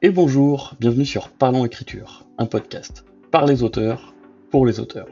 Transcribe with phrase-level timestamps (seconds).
[0.00, 4.14] Et bonjour, bienvenue sur Parlons Écriture, un podcast par les auteurs,
[4.48, 5.08] pour les auteurs.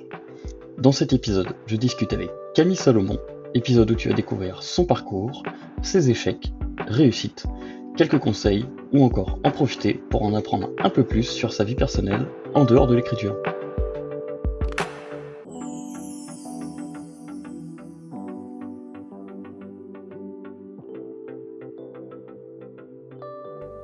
[0.79, 3.19] Dans cet épisode, je discute avec Camille Salomon,
[3.53, 5.43] épisode où tu vas découvrir son parcours,
[5.83, 6.53] ses échecs,
[6.87, 7.47] réussites,
[7.97, 11.75] quelques conseils ou encore en profiter pour en apprendre un peu plus sur sa vie
[11.75, 13.35] personnelle en dehors de l'écriture.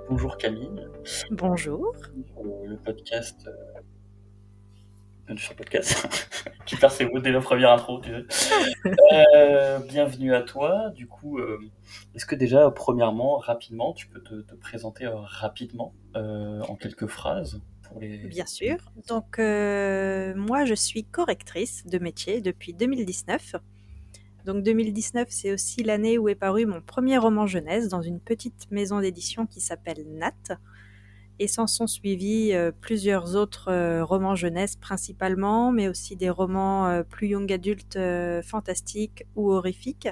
[0.09, 0.72] Bonjour Camille.
[1.31, 1.95] Bonjour.
[2.43, 3.49] Le, le podcast.
[3.49, 5.37] Euh...
[5.37, 6.29] Sur le podcast.
[6.67, 8.11] qui perd ses mots dès la première intro, tu
[9.35, 10.91] euh, bienvenue à toi.
[10.91, 11.59] Du coup, euh,
[12.15, 17.07] est-ce que déjà, premièrement, rapidement, tu peux te, te présenter euh, rapidement, euh, en quelques
[17.07, 18.19] phrases pour les...
[18.19, 18.77] Bien sûr.
[19.09, 23.57] Donc, euh, moi, je suis correctrice de métier depuis 2019.
[24.45, 28.69] Donc 2019, c'est aussi l'année où est paru mon premier roman jeunesse dans une petite
[28.73, 30.59] maison d'édition qui s'appelle Nat.
[31.43, 36.87] Et s'en sont suivis euh, plusieurs autres euh, romans jeunesse principalement, mais aussi des romans
[36.87, 37.99] euh, plus young adultes
[38.45, 40.09] fantastiques ou horrifiques.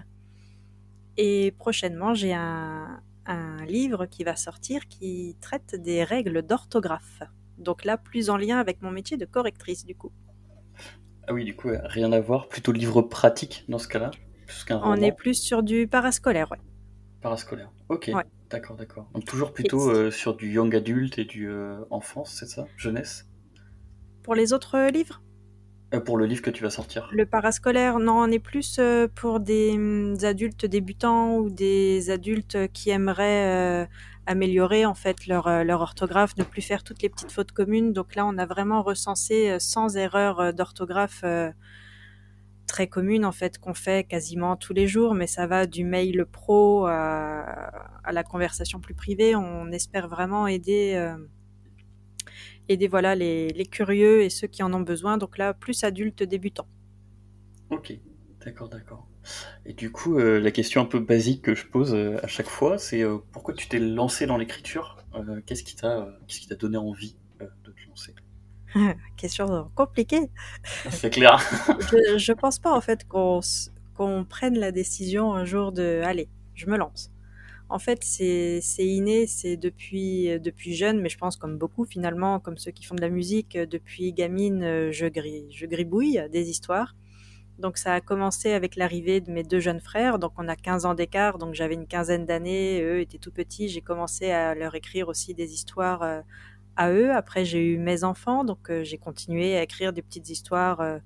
[1.17, 7.23] Et prochainement, j'ai un, un livre qui va sortir qui traite des règles d'orthographe.
[7.59, 10.11] Donc là, plus en lien avec mon métier de correctrice du coup.
[11.29, 12.49] Ah oui, du coup, rien à voir.
[12.49, 14.11] Plutôt livre pratique dans ce cas-là,
[14.67, 14.97] qu'un roman.
[14.99, 16.59] On est plus sur du parascolaire, ouais.
[17.21, 17.71] Parascolaire.
[17.89, 18.25] Ok, Ouais.
[18.51, 19.09] D'accord, d'accord.
[19.15, 22.67] Donc toujours plutôt euh, sur du young adulte et du euh, enfance, c'est ça?
[22.77, 23.27] Jeunesse?
[24.23, 25.23] Pour les autres euh, livres?
[25.95, 27.09] Euh, Pour le livre que tu vas sortir.
[27.13, 28.81] Le parascolaire, non, on est plus
[29.15, 33.89] pour des hum, adultes débutants ou des adultes qui aimeraient
[34.27, 37.93] améliorer en fait leur, leur orthographe, ne plus faire toutes les petites fautes communes.
[37.93, 41.25] Donc là, on a vraiment recensé 100 erreurs euh, d'orthographe
[42.75, 46.25] très communes en fait qu'on fait quasiment tous les jours, mais ça va du mail
[46.39, 47.43] pro à,
[48.09, 49.35] à la conversation plus privée.
[49.37, 50.95] On espère vraiment aider.
[50.97, 51.17] euh,
[52.69, 55.19] aider voilà les, les curieux et ceux qui en ont besoin.
[55.19, 56.69] Donc là, plus adultes débutants.
[57.71, 57.93] Ok,
[58.45, 59.09] d'accord, d'accord.
[59.67, 62.49] Et du coup, euh, la question un peu basique que je pose euh, à chaque
[62.49, 64.87] fois, c'est euh, pourquoi tu t'es lancé dans l'écriture?
[65.15, 68.15] Euh, Qu'est-ce qui t'a euh, qu'est-ce qui t'a donné envie euh, de te lancer?
[69.17, 70.31] Question compliquée.
[70.91, 71.39] C'est clair.
[71.91, 73.41] Je, je pense pas en fait qu'on
[74.29, 77.11] prenne la décision un jour de allez, je me lance.
[77.69, 82.41] En fait, c'est c'est inné, c'est depuis depuis jeune, mais je pense comme beaucoup finalement,
[82.41, 86.21] comme ceux qui font de la musique, euh, depuis gamine, euh, je gris, je gribouille
[86.33, 86.97] des histoires.
[87.61, 90.87] Donc ça a commencé avec l'arrivée de mes deux jeunes frères, donc on a 15
[90.87, 94.75] ans d'écart, donc j'avais une quinzaine d'années, eux étaient tout petits, j'ai commencé à leur
[94.75, 96.23] écrire aussi des histoires euh,
[96.81, 97.13] à eux.
[97.13, 100.99] Après j'ai eu mes enfants, donc euh, j'ai continué à écrire des petites histoires euh,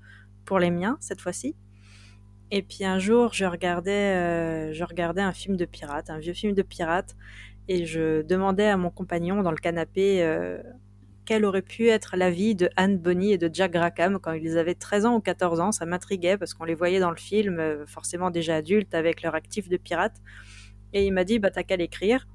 [0.45, 1.57] pour les miens cette fois-ci.
[2.53, 6.33] Et puis un jour, je regardais, euh, je regardais un film de pirate, un vieux
[6.33, 7.17] film de pirate,
[7.67, 10.23] et je demandais à mon compagnon dans le canapé
[11.25, 14.59] quelle aurait pu être la vie de Anne Bonny et de Jack Rackham quand ils
[14.59, 15.73] avaient 13 ans ou 14 ans.
[15.73, 19.71] Ça m'intriguait parce qu'on les voyait dans le film, forcément déjà adultes, avec leur actif
[19.71, 20.21] de pirate.
[20.93, 22.29] Et il m'a dit, bah t'as qu'à l'écrire.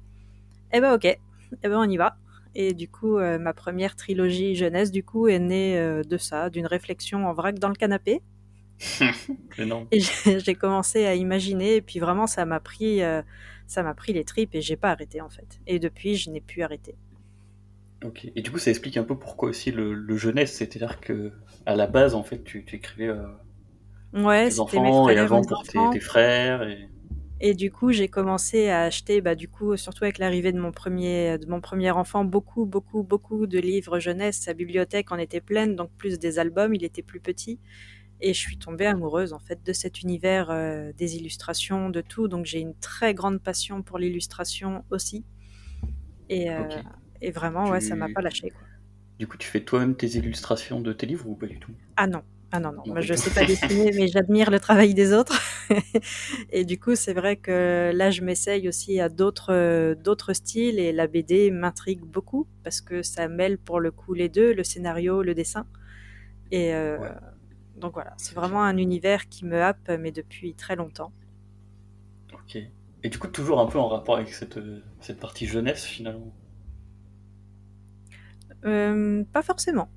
[0.72, 1.18] Eh ben ok, eh
[1.62, 2.16] ben on y va.
[2.54, 6.50] Et du coup, euh, ma première trilogie jeunesse, du coup, est née euh, de ça,
[6.50, 8.20] d'une réflexion en vrac dans le canapé.
[9.92, 10.00] Et
[10.38, 13.20] j'ai commencé à imaginer, et puis vraiment, ça m'a pris, euh,
[13.66, 15.60] ça m'a pris les tripes, et j'ai pas arrêté en fait.
[15.66, 16.94] Et depuis, je n'ai plus arrêté.
[18.02, 18.32] Ok.
[18.34, 21.32] Et du coup, ça explique un peu pourquoi aussi le, le jeunesse, c'est-à-dire que
[21.66, 23.10] à la base, en fait, tu, tu écrivais
[24.12, 26.62] Ouais, tes mes enfants et avant mes pour tes, tes frères.
[26.62, 26.88] Et...
[27.42, 30.72] Et du coup, j'ai commencé à acheter, bah, du coup, surtout avec l'arrivée de mon
[30.72, 34.38] premier, de mon premier enfant, beaucoup, beaucoup, beaucoup de livres jeunesse.
[34.40, 36.74] Sa bibliothèque en était pleine, donc plus des albums.
[36.74, 37.58] Il était plus petit.
[38.20, 42.28] Et je suis tombée amoureuse, en fait, de cet univers, euh, des illustrations, de tout.
[42.28, 45.24] Donc, j'ai une très grande passion pour l'illustration aussi.
[46.28, 46.68] Et, euh,
[47.22, 48.12] et vraiment, ouais, ça m'a Tu...
[48.12, 48.66] pas lâché, quoi.
[49.18, 51.72] Du coup, tu fais toi-même tes illustrations de tes livres ou pas du tout?
[51.96, 52.22] Ah non,
[52.52, 52.86] ah non, non.
[52.86, 53.14] Moi, je tout.
[53.14, 55.40] sais pas dessiner, mais j'admire le travail des autres.
[56.50, 60.92] et du coup, c'est vrai que là, je m'essaye aussi à d'autres, d'autres styles et
[60.92, 65.22] la BD m'intrigue beaucoup parce que ça mêle pour le coup les deux, le scénario,
[65.22, 65.66] le dessin.
[66.50, 67.14] Et euh, Ouais.
[67.76, 71.12] donc voilà, c'est vraiment un univers qui me happe, mais depuis très longtemps.
[72.32, 72.56] Ok.
[73.04, 74.58] Et du coup, toujours un peu en rapport avec cette,
[75.00, 76.34] cette partie jeunesse finalement?
[78.64, 79.90] Euh, pas forcément.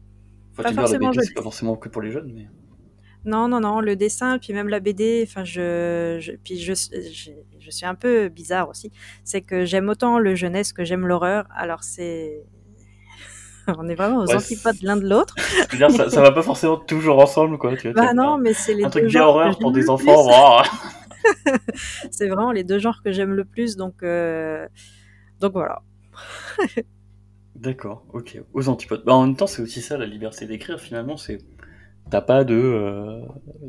[0.54, 2.48] Enfin, Pas dire, la forcément BD, c'est pas forcément que pour les jeunes, mais.
[3.26, 7.32] Non, non, non, le dessin, puis même la BD, enfin, je, je, puis je, je,
[7.58, 8.92] je suis un peu bizarre aussi.
[9.24, 11.48] C'est que j'aime autant le jeunesse que j'aime l'horreur.
[11.56, 12.44] Alors c'est,
[13.68, 15.36] on est vraiment aux Ouais, antipodes l'un de l'autre.
[15.90, 17.76] ça, ça va pas forcément toujours ensemble, quoi.
[17.78, 19.72] Tu vois, Bah non, mais c'est les un truc deux bien genres que horreur pour
[19.72, 20.64] des enfants.
[22.12, 24.68] C'est vraiment les deux genres que j'aime le plus, donc, euh,
[25.40, 25.82] donc voilà.
[27.56, 28.42] D'accord, ok.
[28.54, 29.04] Aux antipodes.
[29.06, 30.80] Bah, en même temps, c'est aussi ça la liberté d'écrire.
[30.80, 31.40] Finalement, c'est
[32.10, 33.22] t'as pas de euh,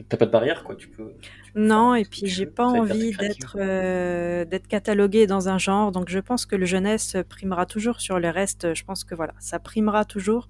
[0.08, 0.74] t'as pas de barrière quoi.
[0.74, 1.12] Tu peux.
[1.20, 6.08] tu Non, et puis j'ai pas envie d'être euh, d'être cataloguée dans un genre, donc
[6.08, 8.74] je pense que le jeunesse primera toujours sur le reste.
[8.74, 10.48] Je pense que voilà, ça primera toujours.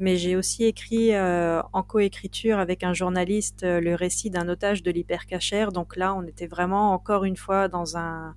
[0.00, 4.92] Mais j'ai aussi écrit euh, en coécriture avec un journaliste le récit d'un otage de
[4.92, 5.72] l'hypercachère.
[5.72, 8.36] Donc là, on était vraiment encore une fois dans un,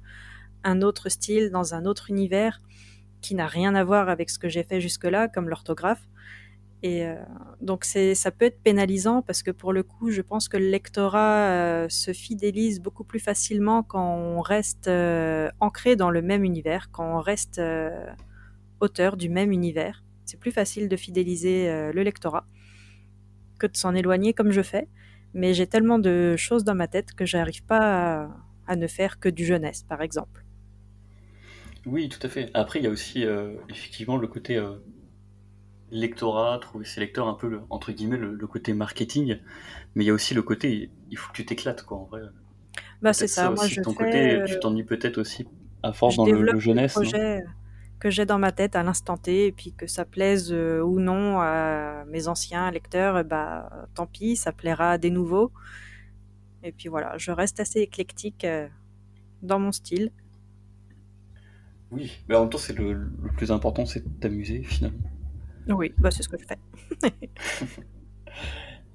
[0.63, 2.61] un autre style, dans un autre univers
[3.21, 6.07] qui n'a rien à voir avec ce que j'ai fait jusque-là, comme l'orthographe.
[6.83, 7.15] Et euh,
[7.61, 11.49] donc ça peut être pénalisant parce que pour le coup, je pense que le lectorat
[11.49, 16.89] euh, se fidélise beaucoup plus facilement quand on reste euh, ancré dans le même univers,
[16.91, 17.61] quand on reste
[18.79, 20.03] auteur du même univers.
[20.25, 22.45] C'est plus facile de fidéliser le lectorat
[23.59, 24.87] que de s'en éloigner comme je fais.
[25.33, 28.27] Mais j'ai tellement de choses dans ma tête que j'arrive pas
[28.67, 30.43] à ne faire que du jeunesse, par exemple.
[31.85, 32.49] Oui, tout à fait.
[32.55, 34.77] Après, il y a aussi euh, effectivement le côté euh,
[35.91, 39.37] lectorat, trouver ses lecteurs, un peu le, entre guillemets le, le côté marketing,
[39.95, 41.97] mais il y a aussi le côté il faut que tu t'éclates quoi.
[41.99, 42.21] En vrai,
[43.01, 43.49] Bah c'est ça ça.
[43.51, 45.47] Moi, je ton fais, côté, tu euh, t'ennuies peut-être aussi
[45.83, 47.15] à force je dans le, le jeunesse, non?
[47.15, 47.43] projets
[47.99, 50.99] que j'ai dans ma tête à l'instant T, et puis que ça plaise euh, ou
[50.99, 55.51] non à mes anciens lecteurs, eh bah tant pis, ça plaira à des nouveaux.
[56.63, 58.67] Et puis voilà, je reste assez éclectique euh,
[59.43, 60.11] dans mon style.
[61.91, 64.99] Oui, mais en même temps, c'est le, le plus important, c'est de t'amuser finalement.
[65.69, 66.59] Oui, bah c'est ce que je fais.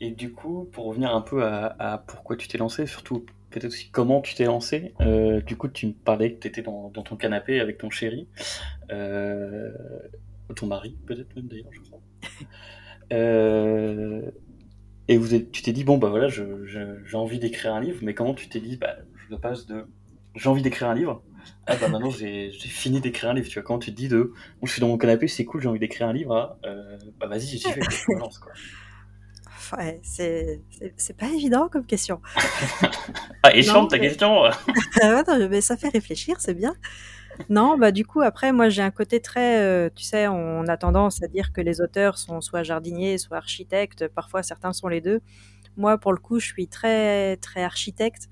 [0.00, 3.66] Et du coup, pour revenir un peu à, à pourquoi tu t'es lancé, surtout peut-être
[3.66, 6.90] aussi comment tu t'es lancé, euh, du coup, tu me parlais que tu étais dans,
[6.90, 8.28] dans ton canapé avec ton chéri,
[8.90, 9.70] euh,
[10.54, 12.00] ton mari, peut-être même d'ailleurs, je crois.
[13.12, 14.32] Euh,
[15.06, 18.14] et vous êtes, tu t'es dit, bon, bah voilà, j'ai envie d'écrire un livre, mais
[18.14, 18.96] comment tu t'es dit, bah,
[19.30, 19.86] je passe de
[20.34, 21.22] j'ai envie d'écrire un livre,
[21.66, 24.32] ah bah maintenant j'ai fini d'écrire un livre, tu vois, comment tu te dis de,
[24.60, 26.98] bon, je suis dans mon canapé, c'est cool, j'ai envie d'écrire un livre, ah, euh,
[27.18, 28.52] bah vas-y, j'y vais, je me lance, quoi.
[29.76, 32.20] Ouais, c'est pas évident comme question.
[33.42, 34.08] Ah, et Non, chante ta mais...
[34.08, 34.42] question!
[35.02, 36.74] Ah non, mais ça fait réfléchir, c'est bien.
[37.48, 40.76] Non, bah du coup, après, moi j'ai un côté très, euh, tu sais, on a
[40.76, 45.00] tendance à dire que les auteurs sont soit jardiniers, soit architectes, parfois certains sont les
[45.00, 45.20] deux.
[45.76, 48.28] Moi, pour le coup, je suis très, très architecte,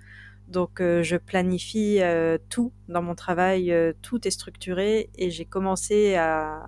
[0.49, 5.45] donc euh, je planifie euh, tout dans mon travail, euh, tout est structuré, et j'ai
[5.45, 6.67] commencé à,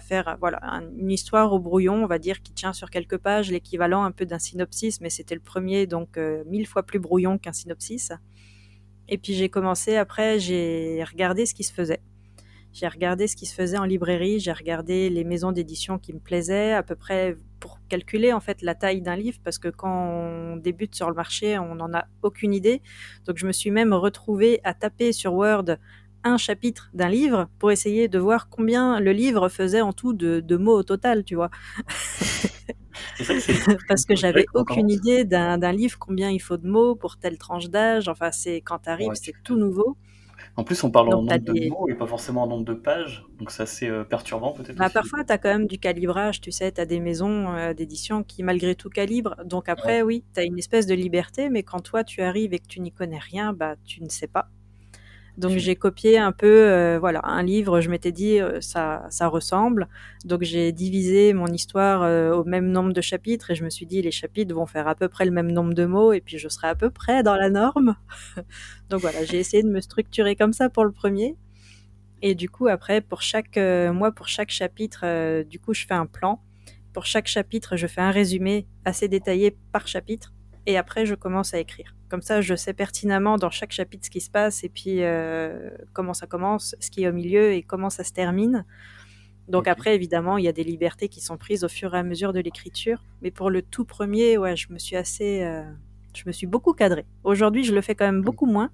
[0.00, 3.50] faire, voilà, un- une histoire au brouillon, on va dire, qui tient sur quelques pages,
[3.50, 7.52] l'équivalent un peu d'un synopsis, mais c'était le premier, donc mille fois plus brouillon qu'un
[7.52, 8.12] synopsis.
[9.08, 12.00] Et puis j'ai commencé après, j'ai regardé ce qui se faisait.
[12.78, 16.20] J'ai regardé ce qui se faisait en librairie, j'ai regardé les maisons d'édition qui me
[16.20, 19.90] plaisaient, à peu près pour calculer en fait la taille d'un livre, parce que quand
[20.12, 22.80] on débute sur le marché, on n'en a aucune idée.
[23.26, 25.64] Donc je me suis même retrouvée à taper sur Word
[26.22, 30.38] un chapitre d'un livre pour essayer de voir combien le livre faisait en tout de,
[30.38, 31.50] de mots au total, tu vois.
[33.88, 37.70] Parce que j'avais aucune idée d'un livre, combien il faut de mots pour telle tranche
[37.70, 38.08] d'âge.
[38.08, 39.96] Enfin, c'est quand t'arrives, Ouais, tu c'est tout nouveau.
[40.58, 42.48] En plus, on parle en Donc t'as nombre de des, mots et pas forcément en
[42.48, 45.26] nombre de pages, donc c'est assez euh, perturbant peut-être bah, parfois coup.
[45.28, 48.90] t'as quand même du calibrage, tu sais, t'as des maisons euh, d'édition qui malgré tout
[48.90, 49.36] calibrent.
[49.44, 52.58] Donc Ouais, après, oui, t'as une espèce de liberté, mais quand toi tu arrives et
[52.58, 54.48] que tu n'y connais rien, bah tu ne sais pas.
[55.38, 57.80] Donc j'ai copié un peu, euh, voilà, un livre.
[57.80, 59.86] Je m'étais dit euh, ça, ça ressemble.
[60.24, 63.86] Donc j'ai divisé mon histoire euh, au même nombre de chapitres et je me suis
[63.86, 66.38] dit les chapitres vont faire à peu près le même nombre de mots et puis
[66.38, 67.94] je serai à peu près dans la norme.
[68.90, 71.36] Donc voilà, j'ai essayé de me structurer comme ça pour le premier.
[72.20, 73.56] Et du coup après pour chaque
[73.92, 76.42] moi pour chaque chapitre, du coup je fais un plan.
[76.92, 80.32] Pour chaque chapitre, je fais un résumé assez détaillé par chapitre
[80.68, 81.96] et après je commence à écrire.
[82.08, 85.70] Comme ça, je sais pertinemment dans chaque chapitre ce qui se passe et puis euh,
[85.94, 88.64] comment ça commence, ce qui est au milieu et comment ça se termine.
[89.48, 92.02] Donc après, évidemment, il y a des libertés qui sont prises au fur et à
[92.02, 93.02] mesure de l'écriture.
[93.22, 95.62] Mais pour le tout premier, ouais, je me suis assez, euh,
[96.14, 97.06] je me suis beaucoup cadrée.
[97.24, 98.70] Aujourd'hui, je le fais quand même beaucoup moins.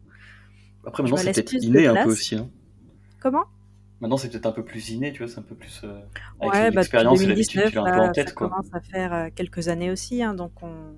[0.85, 2.51] Après, maintenant, c'est peut-être inné un peu aussi, hein.
[3.21, 3.45] Comment?
[4.01, 6.01] Maintenant, c'est peut-être un peu plus inné, tu vois, c'est un peu plus euh,
[6.41, 8.25] avec Ouais, bah depuis l'expérience et l'habitude, 2019, tu l'as un peu en là, ça
[8.33, 8.49] quoi.
[8.49, 10.23] commence à faire euh, quelques années aussi.
[10.25, 10.97] hein, donc on,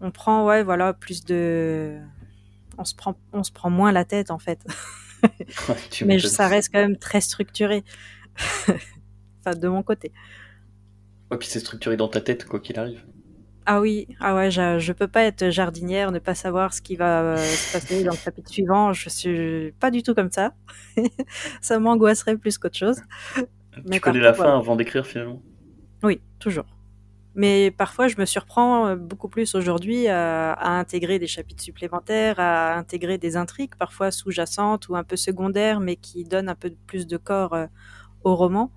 [0.00, 1.98] on prend, ouais, voilà, plus de,
[2.78, 4.64] on se prend, on se prend moins la tête en fait.
[5.68, 7.84] Ouais, Mais je- ça reste quand même très structuré.
[9.40, 10.12] enfin, de mon côté.
[11.32, 13.02] Ouais, puis c'est structuré dans ta tête, quoi qu'il arrive.
[13.66, 16.96] Ah oui, ah ouais, je, je peux pas être jardinière, ne pas savoir ce qui
[16.96, 18.92] va euh, se passer dans le chapitre suivant.
[18.92, 20.54] Je suis pas du tout comme ça.
[21.60, 23.00] ça m'angoisserait plus qu'autre chose.
[23.90, 25.42] Tu Mais connais la fin avant d'écrire, finalement?
[26.02, 26.66] Oui, toujours.
[27.34, 32.40] Mais parfois, je me surprends euh, beaucoup plus aujourd'hui à, à intégrer des chapitres supplémentaires,
[32.40, 36.74] à intégrer des intrigues, parfois sous-jacentes ou un peu secondaires, mais qui donnent un peu
[36.86, 37.66] plus de corps euh,
[38.24, 38.72] au roman.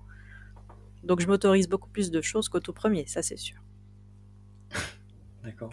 [1.02, 3.58] Donc je m'autorise beaucoup plus de choses qu'au tout premier, ça c'est sûr.
[5.42, 5.70] D'accord.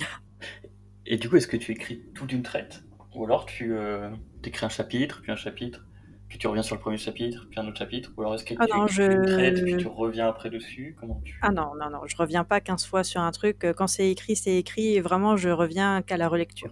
[1.06, 2.84] Et du coup, est-ce que tu écris tout d'une traite?
[3.16, 4.10] Ou alors tu euh,
[4.44, 5.86] écris un chapitre, puis un chapitre,
[6.32, 8.54] puis tu reviens sur le premier chapitre, puis un autre chapitre Ou alors est-ce que
[8.58, 9.78] Ah tu non, une traite, puis je...
[9.80, 11.38] tu reviens après dessus Comment tu...
[11.42, 13.66] Ah non, non, non, je reviens pas 15 fois sur un truc.
[13.76, 16.72] Quand c'est écrit, c'est écrit, et vraiment je reviens qu'à la relecture.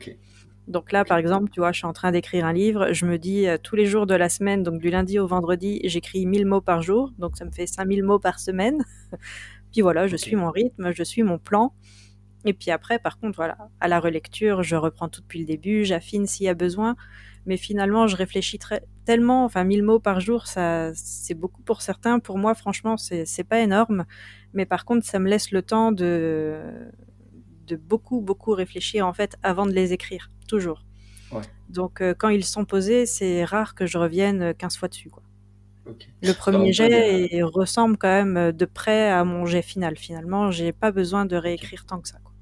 [0.70, 3.18] Donc là, par exemple, tu vois, je suis en train d'écrire un livre, je me
[3.18, 6.46] dis euh, tous les jours de la semaine, donc du lundi au vendredi, j'écris 1000
[6.46, 8.86] mots par jour, donc ça me fait 5000 mots par semaine.
[9.74, 11.74] Puis voilà, je suis mon rythme, je suis mon plan.
[12.46, 15.84] Et puis après, par contre, voilà, à la relecture, je reprends tout depuis le début,
[15.84, 16.96] j'affine s'il y a besoin.
[17.46, 21.82] Mais finalement, je réfléchis très, tellement, enfin, 1000 mots par jour, ça, c'est beaucoup pour
[21.82, 22.20] certains.
[22.20, 24.06] Pour moi, franchement, c'est, c'est pas énorme.
[24.54, 26.62] Mais par contre, ça me laisse le temps de,
[27.68, 30.32] de beaucoup, beaucoup réfléchir, en fait, avant de les écrire.
[30.48, 30.86] Toujours.
[31.32, 35.10] Ouais, Donc, euh, quand ils sont posés, c'est rare que je revienne 15 fois dessus,
[35.10, 35.24] quoi.
[36.22, 36.90] Le premier jet
[37.34, 39.98] est- ressemble quand même de près à mon jet final.
[39.98, 42.20] Finalement, j'ai pas besoin de réécrire tant que ça.
[42.24, 42.34] quoi.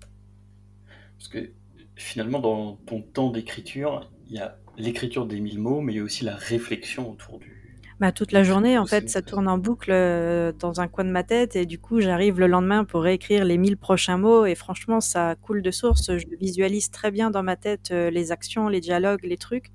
[1.18, 1.52] Parce que
[1.96, 6.00] finalement, dans ton temps d'écriture, il y a l'écriture des mille mots, mais il y
[6.00, 7.52] a aussi la réflexion autour du,
[8.00, 11.10] Bah, toute la journée, en fait, ça tourne en boucle euh, dans un coin de
[11.10, 14.54] ma tête et du coup, j'arrive le lendemain pour réécrire les 1000 prochains mots et
[14.54, 16.16] franchement, ça coule de source.
[16.18, 19.72] Je visualise très bien dans ma tête euh, les actions, les dialogues, les trucs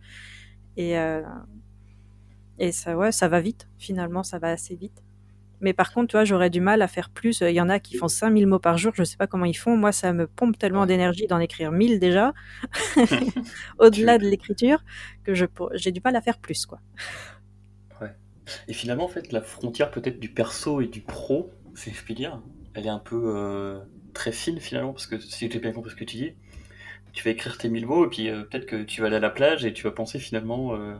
[0.76, 1.22] et, euh,
[2.58, 3.68] et ça, ouais, ça va vite.
[3.78, 5.02] Finalement, ça va assez vite.
[5.62, 7.40] Mais par contre, tu vois, j'aurais du mal à faire plus.
[7.40, 9.56] Il y en a qui font 5000 mots par jour, je sais pas comment ils
[9.56, 9.76] font.
[9.76, 12.34] Moi, ça me pompe tellement d'énergie d'en écrire 1000 déjà,
[13.78, 14.30] au-delà de Tu...
[14.30, 14.84] l'écriture,
[15.24, 16.80] que je, j'ai du mal à faire plus, quoi.
[18.00, 18.14] Ouais.
[18.68, 22.14] Et finalement, en fait, la frontière peut-être du perso et du pro, si je puis
[22.14, 22.40] dire,
[22.74, 23.78] elle est un peu euh,
[24.14, 26.32] très fine finalement, parce que si j'ai bien compris ce que tu dis,
[27.12, 29.20] tu vas écrire tes mille mots et puis euh, peut-être que tu vas aller à
[29.20, 30.94] la plage et tu vas penser finalement, euh,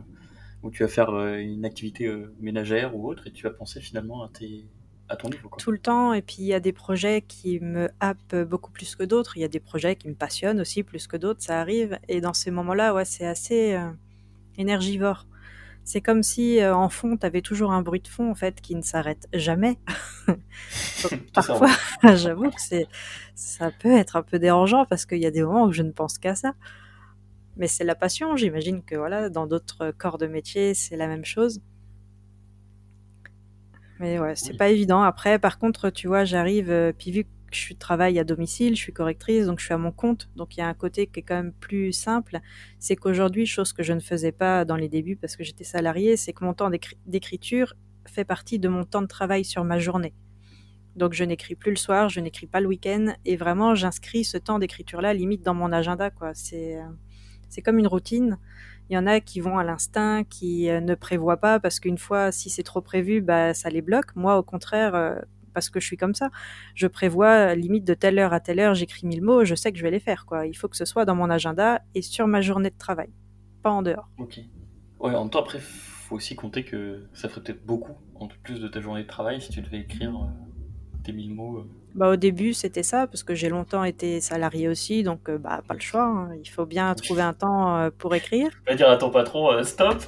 [0.63, 3.81] ou tu vas faire euh, une activité euh, ménagère ou autre et tu vas penser
[3.81, 4.65] finalement à, tes,
[5.09, 5.57] à ton quoi.
[5.57, 6.13] tout le temps.
[6.13, 9.37] Et puis, il y a des projets qui me happent beaucoup plus que d'autres.
[9.37, 11.99] Il y a des projets qui me passionnent aussi plus que d'autres, ça arrive.
[12.07, 13.91] Et dans ces moments-là, ouais, c'est assez euh,
[14.57, 15.27] énergivore.
[15.85, 18.61] C'est comme si euh, en fond, tu avais toujours un bruit de fond en fait
[18.61, 19.77] qui ne s'arrête jamais.
[21.33, 21.69] Parfois,
[22.15, 22.87] j'avoue que c'est
[23.35, 25.91] ça peut être un peu dérangeant parce qu'il y a des moments où je ne
[25.91, 26.53] pense qu'à ça.
[27.57, 31.25] Mais c'est la passion, j'imagine que voilà, dans d'autres corps de métier, c'est la même
[31.25, 31.61] chose.
[33.99, 34.57] Mais ouais, c'est Oui.
[34.57, 35.03] pas évident.
[35.03, 38.81] Après, par contre, tu vois, j'arrive, euh, puis vu que je travaille à domicile, je
[38.81, 40.29] suis correctrice, donc je suis à mon compte.
[40.35, 42.39] Donc il y a un côté qui est quand même plus simple.
[42.79, 46.17] C'est qu'aujourd'hui, chose que je ne faisais pas dans les débuts parce que j'étais salariée,
[46.17, 47.75] c'est que mon temps d'écri- d'écriture
[48.07, 50.13] fait partie de mon temps de travail sur ma journée.
[50.95, 54.37] Donc je n'écris plus le soir, je n'écris pas le week-end, et vraiment j'inscris ce
[54.37, 56.09] temps d'écriture-là limite dans mon agenda.
[56.09, 56.33] quoi.
[56.33, 56.85] C'est euh,
[57.53, 58.39] c'est comme une routine.
[58.89, 61.97] Il y en a qui vont à l'instinct, qui euh, ne prévoient pas parce qu'une
[61.97, 64.15] fois, si c'est trop prévu, bah, ça les bloque.
[64.15, 65.15] Moi, au contraire, euh,
[65.53, 66.31] parce que je suis comme ça,
[66.75, 69.71] je prévois euh, limite de telle heure à telle heure, j'écris mille mots, je sais
[69.71, 70.25] que je vais les faire.
[70.25, 70.47] quoi.
[70.47, 73.09] Il faut que ce soit dans mon agenda et sur ma journée de travail,
[73.61, 74.09] pas en dehors.
[74.17, 74.39] Ok.
[74.99, 78.67] En même temps, après, faut aussi compter que ça ferait peut-être beaucoup en plus de
[78.67, 80.13] ta journée de travail si tu devais écrire
[81.03, 81.65] tes mille mots.
[81.95, 85.61] Bah, au début, c'était ça, parce que j'ai longtemps été salariée aussi, donc euh, bah,
[85.67, 86.03] pas le choix.
[86.05, 86.29] hein.
[86.43, 88.49] Il faut bien trouver un temps euh, pour écrire.
[88.49, 90.01] Tu vas dire à ton patron, euh, stop,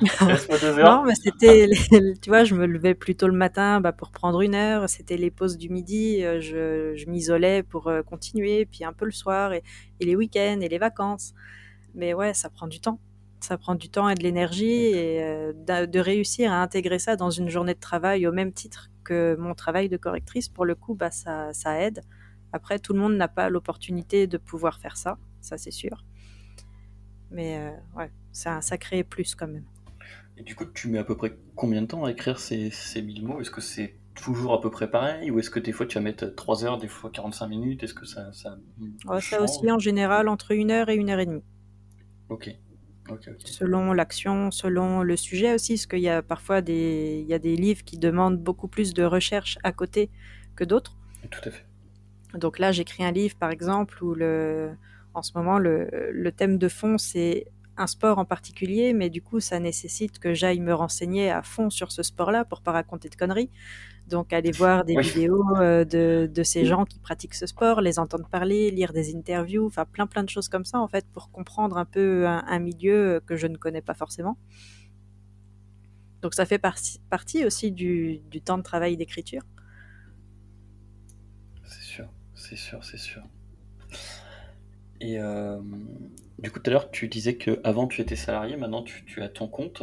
[0.26, 3.80] laisse-moi deux Non, mais c'était, les- tu vois, je me levais plus tôt le matin
[3.82, 4.88] bah, pour prendre une heure.
[4.88, 6.22] C'était les pauses du midi.
[6.40, 9.62] je je m'isolais pour continuer, puis un peu le soir, et,
[10.00, 11.34] et les week-ends et les vacances.
[11.94, 12.98] Mais ouais, ça prend du temps.
[13.40, 15.20] Ça prend du temps et de l'énergie, et
[15.66, 19.88] de réussir à intégrer ça dans une journée de travail au même titre mon travail
[19.88, 22.00] de correctrice, pour le coup, bah, ça, ça aide.
[22.52, 26.04] Après, tout le monde n'a pas l'opportunité de pouvoir faire ça, ça c'est sûr.
[27.30, 29.64] Mais euh, ouais, c'est un sacré plus quand même.
[30.36, 33.02] Et du coup, tu mets à peu près combien de temps à écrire ces, ces
[33.02, 33.40] 1000 mots?
[33.40, 35.30] Est-ce que c'est toujours à peu près pareil?
[35.30, 37.82] Ou est-ce que des fois tu vas mettre 3 heures, des fois 45 minutes?
[37.82, 38.56] Est-ce que ça, ça
[39.20, 41.44] ça aussi en général entre une heure et une heure et demie,
[42.28, 42.50] Ok,
[43.44, 47.38] selon l'action, selon le sujet aussi, parce qu'il y a parfois des, il y a
[47.38, 50.10] des livres qui demandent beaucoup plus de recherche à côté
[50.56, 50.96] que d'autres.
[51.30, 51.64] Tout à fait.
[52.34, 54.70] Donc là, j'écris un livre, par exemple, où le,
[55.14, 57.46] en ce moment, le, le thème de fond, c'est
[57.78, 61.70] un sport en particulier, mais du coup, ça nécessite que j'aille me renseigner à fond
[61.70, 63.50] sur ce sport-là pour pas raconter de conneries.
[64.06, 67.98] Donc, aller voir des vidéos euh, de, de ces gens qui pratiquent ce sport, les
[67.98, 71.30] entendre parler, lire des interviews, enfin plein plein de choses comme ça, en fait, pour
[71.30, 74.38] comprendre un peu un, un milieu que je ne connais pas forcément.
[76.22, 79.42] Donc, ça fait partie, partie aussi du, du temps de travail d'écriture.
[81.64, 83.22] C'est sûr, c'est sûr, c'est sûr.
[85.00, 85.58] Et euh,
[86.38, 89.22] du coup, tout à l'heure, tu disais que avant tu étais salarié, maintenant tu, tu
[89.22, 89.82] as ton compte.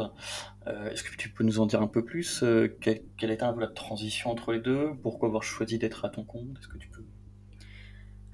[0.66, 3.44] Euh, Est-ce que tu peux nous en dire un peu plus euh, quelle, quelle était
[3.44, 4.90] un peu la transition entre les deux?
[5.02, 6.58] Pourquoi avoir choisi d'être à ton compte?
[6.58, 7.04] Est-ce que tu peux?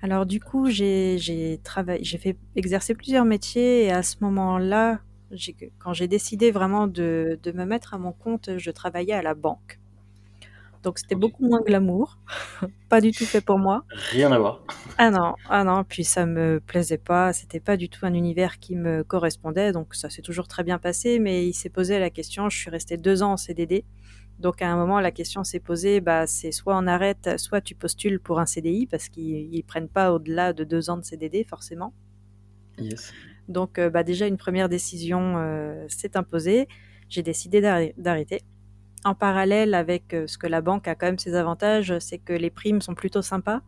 [0.00, 5.00] Alors du coup, j'ai travaillé, j'ai fait exercer plusieurs métiers et à ce moment-là,
[5.78, 9.78] quand j'ai décidé vraiment de me mettre à mon compte, je travaillais à la banque.
[10.82, 12.18] Donc c'était beaucoup moins glamour,
[12.88, 13.84] pas du tout fait pour moi.
[14.10, 14.62] Rien à voir.
[14.98, 18.58] Ah non, ah non, puis ça me plaisait pas, c'était pas du tout un univers
[18.58, 22.10] qui me correspondait, donc ça s'est toujours très bien passé, mais il s'est posé la
[22.10, 23.84] question, je suis restée deux ans en CDD,
[24.38, 27.74] donc à un moment la question s'est posée, bah c'est soit on arrête, soit tu
[27.74, 31.44] postules pour un CDI, parce qu'ils ils prennent pas au-delà de deux ans de CDD
[31.44, 31.94] forcément.
[32.78, 33.12] Yes.
[33.48, 36.68] Donc euh, bah, déjà une première décision euh, s'est imposée,
[37.08, 38.42] j'ai décidé d'arr- d'arrêter.
[39.04, 42.32] En parallèle avec euh, ce que la banque a quand même ses avantages, c'est que
[42.32, 43.60] les primes sont plutôt sympas.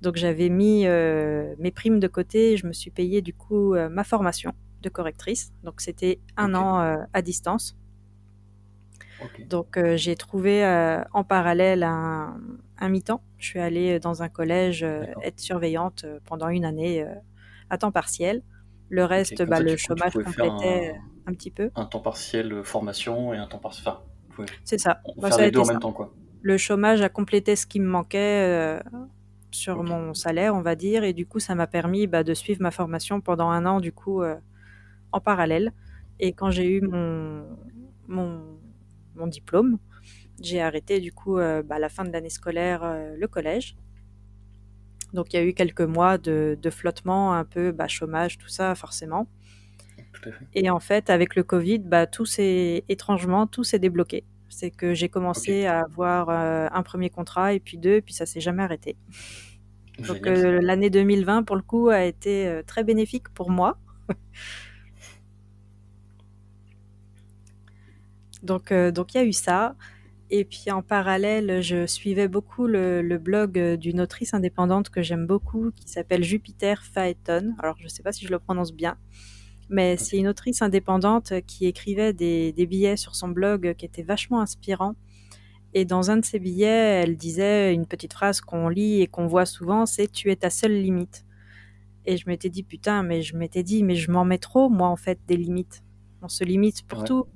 [0.00, 3.74] Donc j'avais mis euh, mes primes de côté, et je me suis payé du coup
[3.74, 4.52] euh, ma formation
[4.82, 5.52] de correctrice.
[5.62, 7.76] Donc c'était un an euh, à distance.
[9.48, 10.64] Donc j'ai trouvé
[11.12, 12.40] en parallèle un,
[12.78, 13.22] un mi-temps.
[13.38, 14.82] Je suis allée dans un collège
[15.22, 17.06] être surveillante pendant une année
[17.70, 18.42] à temps partiel.
[18.88, 20.92] Le reste, bah, ça, le coup, chômage complétait
[21.26, 21.70] un- un petit peu.
[21.76, 23.88] Un temps partiel formation et un temps partiel.
[23.88, 24.02] Enfin,
[24.32, 25.00] pouvez C'est ça.
[25.20, 25.80] Faire ça a les deux été en même ça.
[25.80, 26.12] temps, quoi.
[26.42, 28.80] Le chômage a complété ce qui me manquait euh,
[29.50, 32.62] sur mon salaire, on va dire, et du coup, ça m'a permis bah, de suivre
[32.62, 34.36] ma formation pendant un an, du coup, euh,
[35.12, 35.72] en parallèle.
[36.20, 37.44] Et quand j'ai eu mon,
[38.08, 38.40] mon,
[39.14, 39.78] mon diplôme,
[40.40, 43.76] j'ai arrêté, du coup, euh, bah, à la fin de l'année scolaire, euh, le collège.
[45.12, 48.48] Donc, il y a eu quelques mois de, de flottement, un peu bah, chômage, tout
[48.48, 49.28] ça, forcément.
[50.12, 50.46] Tout à fait.
[50.54, 54.24] Et en fait, avec le Covid, bah, tout s'est étrangement, tout s'est débloqué.
[54.48, 58.26] C'est que j'ai commencé à avoir euh, un premier contrat et puis deux, puis ça
[58.26, 58.96] s'est jamais arrêté.
[60.06, 63.78] Donc euh, l'année 2020, pour le coup, a été euh, très bénéfique pour moi.
[68.42, 69.74] donc donc il y a eu ça.
[70.28, 75.26] Et puis en parallèle, je suivais beaucoup le, le blog d'une autrice indépendante que j'aime
[75.26, 77.54] beaucoup, qui s'appelle Jupiter Phaeton.
[77.58, 78.96] Alors je sais pas si je le prononce bien,
[79.72, 84.02] mais c'est une autrice indépendante qui écrivait des, des billets sur son blog qui étaient
[84.04, 84.94] vachement inspirants.
[85.74, 89.26] Et dans un de ses billets, elle disait une petite phrase qu'on lit et qu'on
[89.26, 91.24] voit souvent, c'est tu es ta seule limite.
[92.04, 94.88] Et je m'étais dit putain, mais je m'étais dit mais je m'en mets trop moi
[94.88, 95.82] en fait des limites.
[96.22, 97.04] On se limite pour Ouais.
[97.04, 97.26] tout,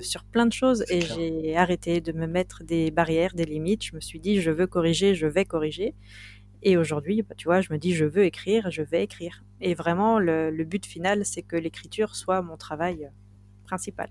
[0.00, 3.84] sur plein de choses, et j'ai arrêté de me mettre des barrières, des limites.
[3.84, 5.94] Je me suis dit je veux corriger, je vais corriger.
[6.62, 9.42] Et aujourd'hui, bah, tu vois, je me dis je veux écrire, je vais écrire.
[9.60, 13.08] Et vraiment, le, le but final, c'est que l'écriture soit mon travail euh,
[13.64, 14.10] principal.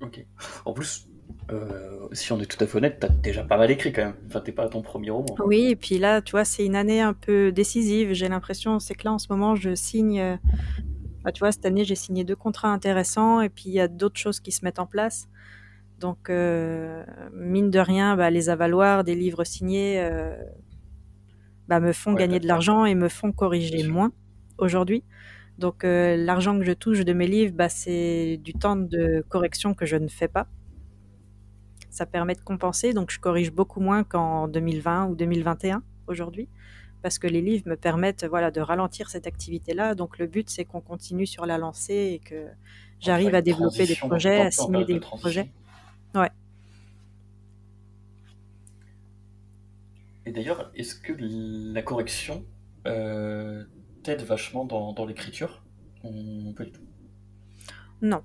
[0.00, 0.24] Ok.
[0.64, 1.08] En plus,
[1.50, 4.16] euh, si on est tout à fait honnête, t'as déjà pas mal écrit quand même.
[4.26, 5.34] Enfin, t'es pas à ton premier roman.
[5.44, 8.12] Oui, et puis là, tu vois, c'est une année un peu décisive.
[8.12, 10.20] J'ai l'impression, c'est que là, en ce moment, je signe.
[10.20, 10.36] euh,
[11.24, 13.88] bah, tu vois, cette année, j'ai signé deux contrats intéressants, et puis il y a
[13.88, 15.28] d'autres choses qui se mettent en place.
[15.98, 19.98] Donc, euh, mine de rien, bah, les avaloirs des livres signés
[21.68, 24.12] bah, me font Ouais, gagner de l'argent et me font corriger moins
[24.58, 25.04] aujourd'hui.
[25.58, 29.74] Donc, euh, l'argent que je touche de mes livres, bah, c'est du temps de correction
[29.74, 30.48] que je ne fais pas.
[31.90, 36.48] Ça permet de compenser, donc je corrige beaucoup moins qu'en 2020 ou 2021 aujourd'hui,
[37.02, 39.94] parce que les livres me permettent voilà, de ralentir cette activité-là.
[39.94, 42.48] Donc le but, c'est qu'on continue sur la lancée et que
[43.00, 45.50] j'arrive à développer des projets, à signer des projets.
[46.14, 46.30] Ouais.
[50.26, 52.44] Et d'ailleurs, est-ce que la correction
[52.86, 53.64] euh,
[54.02, 55.62] t'aide vachement dans, l'écriture?
[56.02, 56.82] Du tout?
[58.02, 58.22] Non.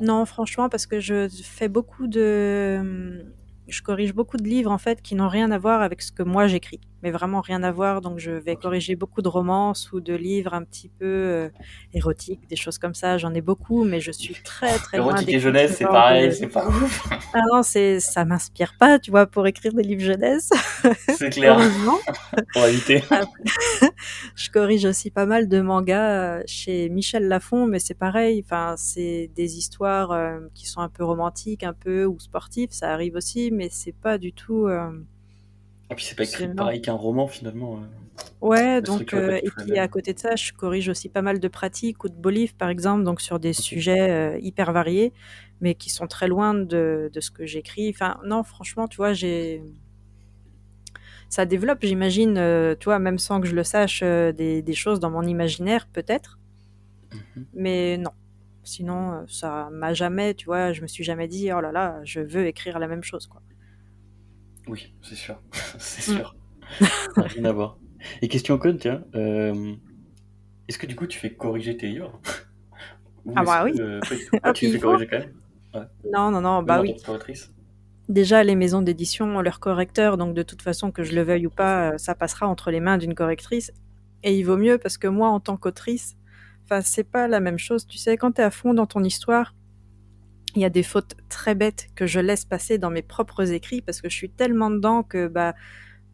[0.00, 3.24] Non, franchement, parce que je fais beaucoup de...
[3.68, 6.22] Je corrige beaucoup de livres, en fait, qui n'ont rien à voir avec ce que
[6.22, 6.80] moi j'écris.
[7.04, 8.00] Mais vraiment rien à voir.
[8.00, 11.48] Donc, je vais corriger beaucoup de romances ou de livres un petit peu euh,
[11.92, 13.18] érotiques, des choses comme ça.
[13.18, 16.28] J'en ai beaucoup, mais je suis très, très loin Érotique et jeunesse, ce c'est pareil,
[16.28, 17.06] de- c'est pas ouf.
[17.34, 18.00] Ah non, c'est...
[18.00, 20.48] ça m'inspire pas, tu vois, pour écrire des livres jeunesse.
[21.16, 21.98] C'est clair, Heureusement.
[22.56, 23.02] va éviter.
[24.34, 28.42] Je corrige aussi pas mal de mangas euh, chez Michel Lafon, mais c'est pareil.
[28.44, 32.92] Enfin, c'est des histoires euh, qui sont un peu romantiques, un peu ou sportives, ça
[32.92, 34.66] arrive aussi, mais c'est pas du tout.
[34.68, 34.90] euh,
[35.90, 37.76] Et puis c'est pas écrit pareil qu'un roman finalement.
[37.76, 37.86] euh.
[38.40, 41.48] Ouais, donc euh, et puis à côté de ça, je corrige aussi pas mal de
[41.48, 45.12] pratiques ou de beaux livres, par exemple, donc sur des sujets euh, hyper variés,
[45.60, 47.90] mais qui sont très loin de, de ce que j'écris.
[47.90, 49.62] Enfin, non, franchement, tu vois, j'ai
[51.28, 55.00] ça développe, j'imagine, euh, tu vois, même sans que je le sache, des, des choses
[55.00, 56.38] dans mon imaginaire, peut-être.
[57.36, 57.46] Mhm.
[57.54, 58.10] Mais non.
[58.64, 62.20] Sinon, ça m'a jamais, tu vois, je me suis jamais dit, oh là là, je
[62.20, 63.42] veux écrire la même chose, quoi.
[64.68, 65.40] Oui, c'est sûr,
[65.78, 66.16] c'est Mm.
[66.16, 66.36] sûr.
[67.16, 67.78] Rien à voir.
[68.22, 69.74] Et question con, tiens, euh,
[70.68, 72.20] est-ce que du coup tu fais corriger tes livres
[73.36, 73.72] Ah bah oui.
[74.42, 76.94] ah, tu fais corriger quand même Non, non, non, bah oui.
[78.08, 81.46] Déjà, les maisons d'édition ont leur correcteur, donc de toute façon, que je le veuille
[81.46, 83.72] ou pas, euh, ça passera entre les mains d'une correctrice.
[84.22, 86.14] Et il vaut mieux parce que moi, en tant qu'autrice,
[86.82, 87.86] c'est pas la même chose.
[87.86, 89.54] Tu sais, quand tu es à fond dans ton histoire,
[90.54, 93.82] il y a des fautes très bêtes que je laisse passer dans mes propres écrits
[93.82, 95.54] parce que je suis tellement dedans que bah,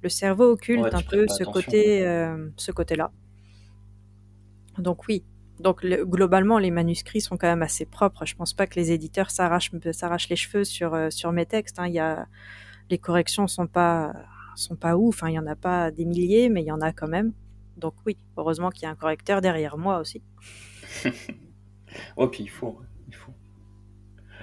[0.03, 3.13] le cerveau occulte un peu ce côté, euh, ce côté-là.
[4.79, 5.25] Donc oui.
[5.59, 8.25] Donc globalement, les manuscrits sont quand même assez propres.
[8.25, 11.79] Je pense pas que les éditeurs s'arrachent, s'arrachent les cheveux sur, euh, sur mes textes.
[11.79, 11.87] Hein.
[11.87, 12.27] Il y a,
[12.89, 14.15] les corrections sont pas,
[14.57, 15.23] sont pas ouf.
[15.23, 15.29] Hein.
[15.29, 17.35] Il y en a pas des milliers, mais il y en a quand même.
[17.77, 20.23] Donc oui, heureusement qu'il y a un correcteur derrière moi aussi.
[22.17, 22.90] oh, puis il faut, il faut.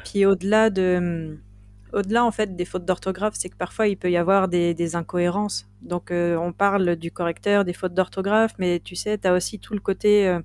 [0.07, 1.37] Puis au-delà de,
[1.91, 5.67] au-delà en fait des fautes d'orthographe, c'est que parfois il peut y avoir des, incohérences.
[5.81, 9.59] Donc euh, on parle du correcteur, des fautes d'orthographe, mais tu sais, tu as aussi
[9.59, 10.39] tout le côté euh,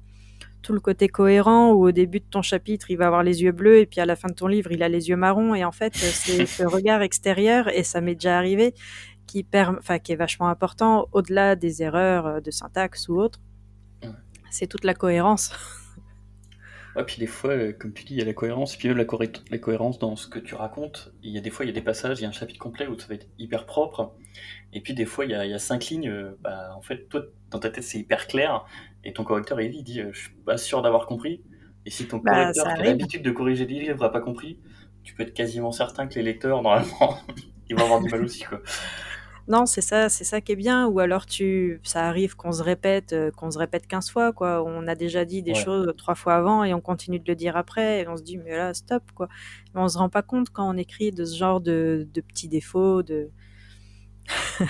[0.63, 3.53] tout le côté cohérent où au début de ton chapitre, il va avoir les yeux
[3.53, 5.65] bleus et puis à la fin de ton livre, il a les yeux marrons et
[5.65, 8.75] en fait, c'est ce regard extérieur et ça m'est déjà arrivé
[9.27, 13.41] qui enfin qui est vachement important au-delà des erreurs euh, de syntaxe ou autre.
[14.51, 15.53] C'est toute la cohérence.
[16.95, 18.99] Ouais, puis des fois, euh, comme tu dis, il y a la cohérence, puis même
[18.99, 19.07] la,
[19.51, 21.13] la, cohérence dans ce que tu racontes.
[21.23, 22.59] Il y a des fois, il y a des passages, il y a un chapitre
[22.59, 24.13] complet où ça va être hyper propre,
[24.75, 26.83] et puis des fois, il y a, il y a cinq lignes, euh, bah, en
[26.83, 28.67] fait, toi, dans ta tête, c'est hyper clair,
[29.05, 31.43] et ton correcteur, il dit, euh, je suis pas sûr d'avoir compris.
[31.87, 34.59] Et si ton bah, correcteur, qui a l'habitude de corriger des livres, n'a pas compris,
[35.03, 37.19] tu peux être quasiment certain que les lecteurs, normalement,
[37.69, 38.61] ils vont avoir du mal aussi, quoi.
[39.49, 40.87] Non, c'est ça, c'est ça qui est bien.
[40.87, 44.63] Ou alors tu, ça arrive qu'on se répète, euh, qu'on se répète 15 fois, quoi.
[44.65, 47.57] On a déjà dit des choses trois fois avant et on continue de le dire
[47.57, 49.29] après et on se dit mais là stop, quoi.
[49.75, 53.03] Mais on se rend pas compte quand on écrit de ce genre de, petits défauts,
[53.03, 53.31] de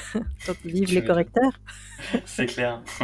[0.46, 1.60] donc vive les correcteurs.
[2.24, 2.82] c'est clair.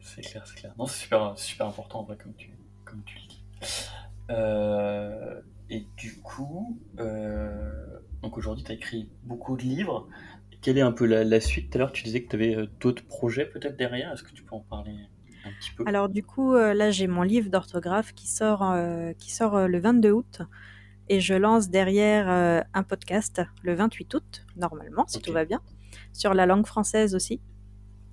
[0.00, 0.74] c'est clair, c'est clair.
[0.78, 2.50] Non, c'est super, super important en vrai comme tu,
[2.84, 3.42] comme tu le dis.
[4.30, 10.08] Euh, et du coup, euh, donc aujourd'hui, tu as écrit beaucoup de livres.
[10.60, 11.70] Quelle est un peu la, suite?
[11.70, 14.12] Tout à l'heure, tu disais que tu avais euh, d'autres projets peut-être derrière.
[14.12, 14.92] Est-ce que tu peux en parler
[15.44, 15.84] un petit peu?
[15.86, 19.78] Alors du coup, euh, là, j'ai mon livre d'orthographe qui sort, euh, qui sort le
[19.78, 20.42] 22 août.
[21.08, 22.28] Et je lance derrière
[22.72, 25.60] un podcast le 28 août, normalement, si tout va bien,
[26.12, 27.40] sur la langue française aussi.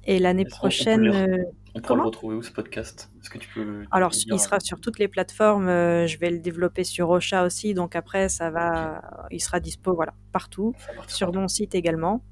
[0.06, 1.46] Et l'année prochaine.
[1.78, 3.12] On pourra le retrouver où ce podcast?
[3.22, 5.68] Est-ce que tu peux Alors, il sera sur toutes les plateformes.
[5.68, 7.76] Euh, je vais le développer sur Ocha aussi.
[7.76, 10.74] Donc après, ça va, il sera dispo voilà partout,
[11.08, 12.24] sur mon site également.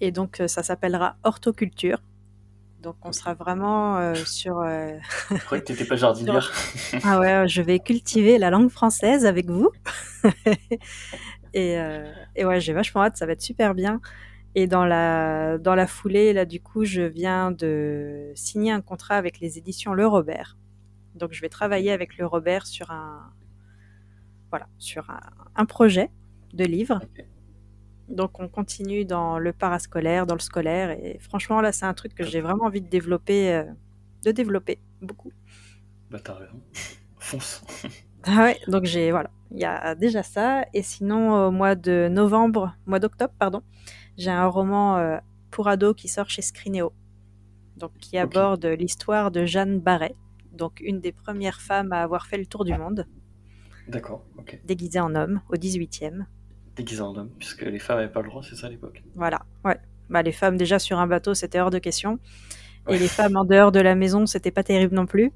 [0.00, 2.02] Et donc, euh, ça s'appellera Hortoculture.
[2.82, 4.60] Donc, on sera vraiment euh, sur.
[4.64, 6.52] Je croyais que tu n'étais pas jardinière.
[7.04, 9.70] ah ouais, je vais cultiver la langue française avec vous.
[11.54, 11.76] et,
[12.34, 13.16] et ouais, j'ai vachement hâte.
[13.16, 14.00] Ça va être super bien.
[14.54, 19.16] Et dans la, dans la foulée, là, du coup, je viens de signer un contrat
[19.16, 20.56] avec les éditions Le Robert.
[21.14, 23.32] Donc, je vais travailler avec Le Robert sur un,
[24.50, 25.10] voilà, sur
[25.54, 26.10] un, projet
[26.54, 27.00] de livre.
[28.08, 30.90] Donc, on continue dans le parascolaire, dans le scolaire.
[30.90, 33.64] Et franchement, là, c'est un truc que j'ai vraiment envie de développer, euh,
[34.24, 35.32] de développer beaucoup.
[36.10, 36.62] Bah, t'as raison.
[37.18, 37.62] Fonce.
[38.24, 40.64] ah ouais, donc j'ai, voilà, il y a déjà ça.
[40.72, 43.62] Et sinon, au mois de novembre, mois d'octobre, pardon,
[44.18, 45.16] j'ai un roman euh,
[45.50, 46.92] pour ados qui sort chez Scrinéo,
[47.76, 50.14] donc qui aborde l'histoire de Jeanne Barret,
[50.52, 53.06] donc une des premières femmes à avoir fait le tour du monde.
[53.86, 54.60] D'accord, ok.
[54.64, 56.26] Déguisée en homme, au 18e.
[56.76, 59.46] Déguisée en homme, puisque les femmes n'avaient pas le droit, c'est ça à l'époque Voilà,
[59.64, 59.78] ouais.
[60.10, 62.18] Bah, les femmes déjà sur un bateau, c'était hors de question.
[62.88, 65.32] Et les femmes en dehors de la maison, c'était pas terrible non plus.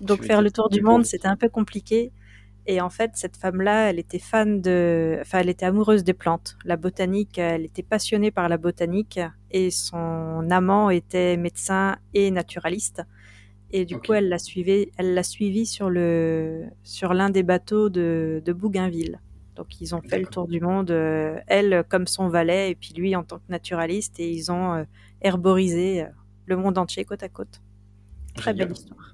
[0.00, 2.12] Donc faire le tour du monde, c'était un peu compliqué.
[2.66, 6.56] Et en fait, cette femme-là, elle était fan de, enfin, elle était amoureuse des plantes,
[6.64, 7.38] la botanique.
[7.38, 9.18] Elle était passionnée par la botanique
[9.50, 13.02] et son amant était médecin et naturaliste.
[13.72, 17.88] Et du coup, elle l'a suivi, elle l'a suivi sur le, sur l'un des bateaux
[17.88, 19.18] de, de Bougainville.
[19.56, 22.94] Donc, ils ont fait le tour du monde, euh, elle comme son valet, et puis
[22.94, 24.84] lui en tant que naturaliste, et ils ont euh,
[25.20, 26.06] herborisé euh,
[26.46, 27.60] le monde entier côte à côte.
[28.34, 29.11] Très belle histoire.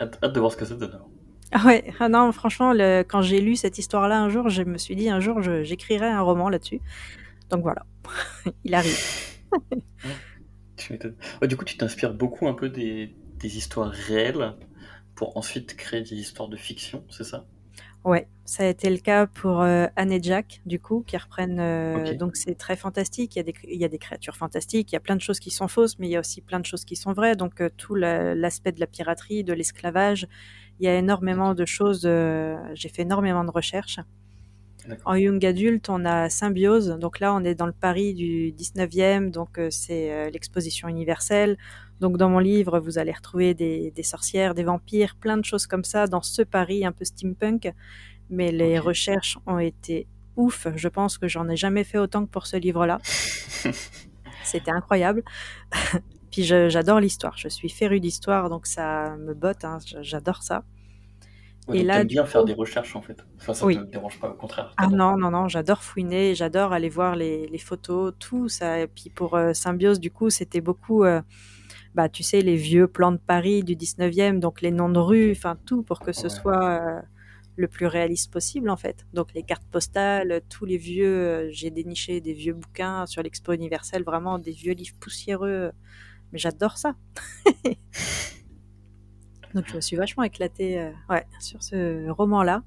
[0.00, 0.98] Hâte, de voir ce que ça donne.
[1.52, 4.76] Ah ouais, ah non, franchement, le, quand j'ai lu cette histoire-là un jour, je me
[4.76, 6.80] suis dit un jour, j'écrirai un roman là-dessus.
[7.50, 7.86] Donc voilà,
[8.64, 8.98] il arrive.
[10.90, 14.54] ouais, du coup, tu t'inspires beaucoup un peu des, des, histoires réelles
[15.14, 17.46] pour ensuite créer des histoires de fiction, c'est ça?
[18.04, 21.58] Ouais, ça a été le cas pour euh, Anne et Jack, du coup, qui reprennent.
[21.58, 23.34] Euh, donc c'est très fantastique.
[23.34, 25.22] Il y, a des, il y a des créatures fantastiques, il y a plein de
[25.22, 27.34] choses qui sont fausses, mais il y a aussi plein de choses qui sont vraies.
[27.34, 30.28] Donc euh, tout l'aspect de la piraterie, de l'esclavage,
[30.80, 32.02] il y a énormément de choses.
[32.02, 34.00] J'ai fait énormément de recherches.
[35.04, 36.88] En young adulte, on a Symbiose.
[37.00, 39.30] Donc là, on est dans le Paris du 19e.
[39.30, 41.56] Donc euh, c'est euh, l'exposition universelle.
[42.00, 45.66] Donc dans mon livre, vous allez retrouver des, des, sorcières, des vampires, plein de choses
[45.66, 47.72] comme ça dans ce Paris un peu steampunk.
[48.30, 50.66] Mais les recherches ont été ouf.
[50.76, 52.98] Je pense que j'en ai jamais fait autant que pour ce livre-là.
[54.44, 55.22] C'était incroyable.
[56.30, 57.38] Puis j'adore l'histoire.
[57.38, 59.64] Je suis férue d'histoire, donc ça me botte.
[59.64, 59.78] hein.
[60.00, 60.64] J'adore ça.
[61.66, 63.26] Ouais, Et donc là, bien faire des recherches en fait.
[63.36, 63.76] Enfin, ça Oui.
[63.82, 64.76] te dérange pas, au contraire.
[64.76, 68.80] Ah non, non, non, j'adore fouiner, j'adore aller voir les, les photos, tout ça.
[68.80, 71.22] Et puis pour euh, Symbiose, du coup, c'était beaucoup, euh,
[71.94, 75.32] bah, tu sais, les vieux plans de Paris du 19e, donc les noms de rues,
[75.32, 76.30] enfin tout pour que ce Ouais.
[76.30, 77.02] soit euh,
[77.56, 79.06] le plus réaliste possible en fait.
[79.14, 84.04] Donc les cartes postales, tous les vieux, j'ai déniché des vieux bouquins sur l'Expo universelle,
[84.04, 85.72] vraiment des vieux livres poussiéreux.
[86.32, 86.96] Mais j'adore ça.
[89.54, 92.62] Donc je me suis vachement éclatée euh, ouais, sur ce roman-là.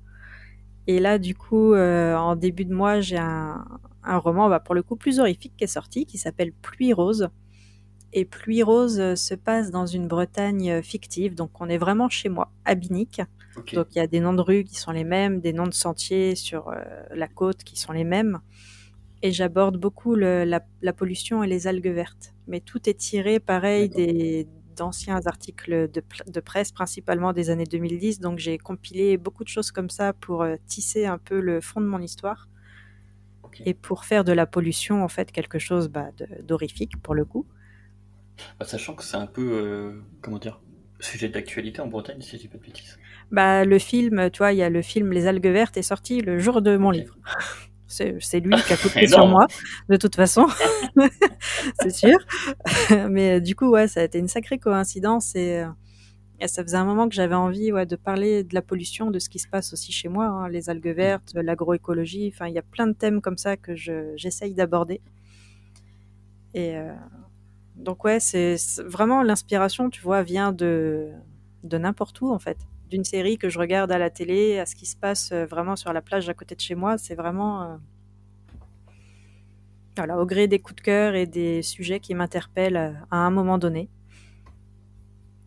[0.88, 3.65] Et là, du coup, euh, en début de mois, j'ai un,
[4.04, 7.30] un roman, bah, pour le coup, plus horrifique qui est sorti, qui s'appelle Pluie rose.
[8.13, 12.30] Et Pluie rose euh, se passe dans une Bretagne fictive, donc on est vraiment chez
[12.30, 13.21] moi, à Binic.
[13.76, 15.73] Donc il y a des noms de rues qui sont les mêmes, des noms de
[15.73, 16.76] sentiers sur euh,
[17.13, 18.39] la côte qui sont les mêmes.
[19.23, 22.34] Et j'aborde beaucoup le- la, la pollution et les algues vertes.
[22.47, 28.19] Mais tout est tiré, pareil, des d'anciens articles de, presse, principalement des années 2010.
[28.19, 31.81] Donc j'ai compilé beaucoup de choses comme ça pour euh, tisser un peu le fond
[31.81, 32.47] de mon histoire
[33.65, 36.09] et pour faire de la pollution en fait quelque chose bah,
[36.43, 37.45] d'horrifique pour le coup.
[38.59, 40.59] Bah, sachant que c'est un peu, euh, comment dire,
[40.99, 42.99] sujet d'actualité en Bretagne, si je dis pas de bêtises.
[43.31, 46.21] Bah, le film, tu vois, il y a le film Les algues vertes est sorti
[46.21, 47.17] le jour de mon livre.
[47.88, 49.47] C'est lui qui a coupé sur moi,
[49.89, 50.47] de toute façon,
[51.82, 52.17] c'est sûr.
[53.10, 55.67] Mais euh, du coup, ouais, ça a été une sacrée coïncidence et, euh,
[56.39, 59.19] et ça faisait un moment que j'avais envie ouais, de parler de la pollution, de
[59.19, 62.32] ce qui se passe aussi chez moi, hein, les algues vertes, l'agroécologie.
[62.34, 65.02] Enfin, il y a plein de thèmes comme ça que je- j'essaye d'aborder.
[66.54, 66.93] Et euh,
[67.76, 71.10] donc, ouais, c'est c'est vraiment l'inspiration, tu vois, vient de,
[71.63, 72.58] de n'importe où en fait.
[72.89, 75.76] D'une série que je regarde à la télé, à ce qui se passe euh, vraiment
[75.76, 76.97] sur la plage à côté de chez moi.
[76.97, 77.63] C'est vraiment.
[77.63, 77.78] euh,
[79.97, 83.30] voilà, au gré des coups de cœur et des sujets qui m'interpellent euh, à un
[83.30, 83.89] moment donné.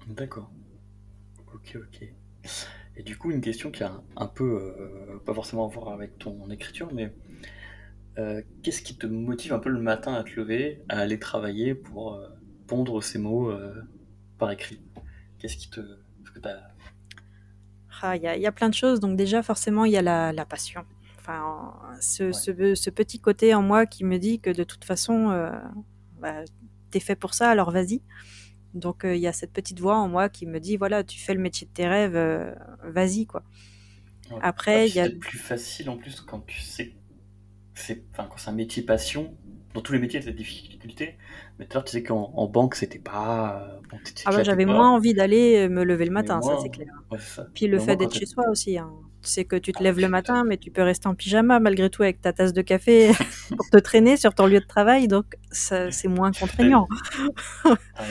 [0.07, 0.51] D'accord.
[1.55, 2.09] Ok, ok.
[2.97, 6.51] Et du coup, une question qui a un, peu, pas forcément à voir avec ton
[6.51, 7.15] écriture, mais
[8.63, 12.21] qu'est-ce qui te motive un peu le matin à te lever, à aller travailler pour
[12.67, 13.51] pondre ces mots
[14.39, 14.83] par écrit?
[15.39, 15.81] Qu'est-ce qui te...
[16.35, 16.41] Que.
[18.03, 19.01] Ah, Il y, a, il y a plein de choses.
[19.01, 20.85] Donc déjà, forcément, il y a la, la passion.
[21.19, 22.33] Enfin, en- ce, Ouais.
[22.33, 25.51] ce, ce petit côté en moi qui me dit que de toute façon, euh,
[26.21, 26.45] bah,
[26.91, 28.03] t'es fait pour ça, alors vas-y.
[28.75, 31.21] Donc euh, il y a cette petite voix en moi qui me dit, voilà, tu
[31.21, 33.45] fais le métier de tes rêves, euh, vas-y, quoi.
[34.31, 34.43] Ouais.
[34.43, 35.09] Après, Ouais, il y a...
[35.09, 36.95] C'est plus facile en plus quand tu sais que
[37.81, 39.37] c'est, enfin, quand c'est un métier passion.
[39.75, 41.17] Dans tous les métiers, il y a des difficultés.
[41.59, 43.69] Mais tout à l'heure, tu sais qu'en en banque, c'était pas.
[43.71, 46.89] euh, Bon, Ah bah, j'avais moins envie d'aller me lever le matin, ça c'est clair.
[47.11, 47.47] ouais, c'est ça.
[47.55, 48.79] Puis le fait d'être chez soi aussi.
[48.79, 48.91] Hein.
[49.23, 51.61] Tu sais que tu te Ah, lèves le matin, mais tu peux rester en pyjama
[51.61, 53.11] malgré tout avec ta tasse de café
[53.57, 56.89] pour te traîner sur ton lieu de travail, donc ça, c'est moins contraignant.
[57.65, 58.05] Ah.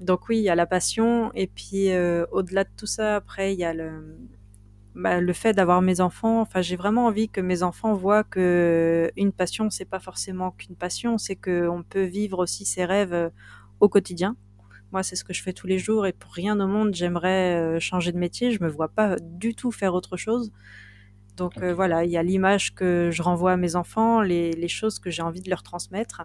[0.00, 3.54] Donc oui, il y a la passion, et puis euh, au-delà de tout ça, après,
[3.54, 4.18] il y a le,
[4.94, 6.40] bah, le fait d'avoir mes enfants.
[6.40, 10.76] Enfin, j'ai vraiment envie que mes enfants voient que une passion, c'est pas forcément qu'une
[10.76, 13.30] passion, c'est qu'on peut vivre aussi ses rêves euh,
[13.80, 14.36] au quotidien.
[14.92, 17.56] Moi, c'est ce que je fais tous les jours, et pour rien au monde, j'aimerais
[17.56, 18.52] euh, changer de métier.
[18.52, 20.52] Je me vois pas du tout faire autre chose.
[21.36, 24.68] Donc euh, voilà, il y a l'image que je renvoie à mes enfants, les, les
[24.68, 26.22] choses que j'ai envie de leur transmettre.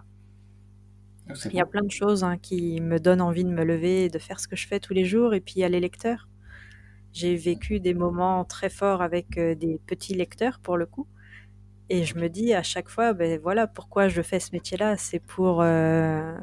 [1.28, 4.04] Ah, Il y a plein de choses hein, qui me donnent envie de me lever
[4.04, 5.34] et de faire ce que je fais tous les jours.
[5.34, 6.29] Et puis il y a les lecteurs.
[7.12, 11.06] J'ai vécu des moments très forts avec euh, des petits lecteurs pour le coup.
[11.88, 15.18] Et je me dis à chaque fois, ben voilà, pourquoi je fais ce métier-là, c'est
[15.18, 16.36] pour, euh,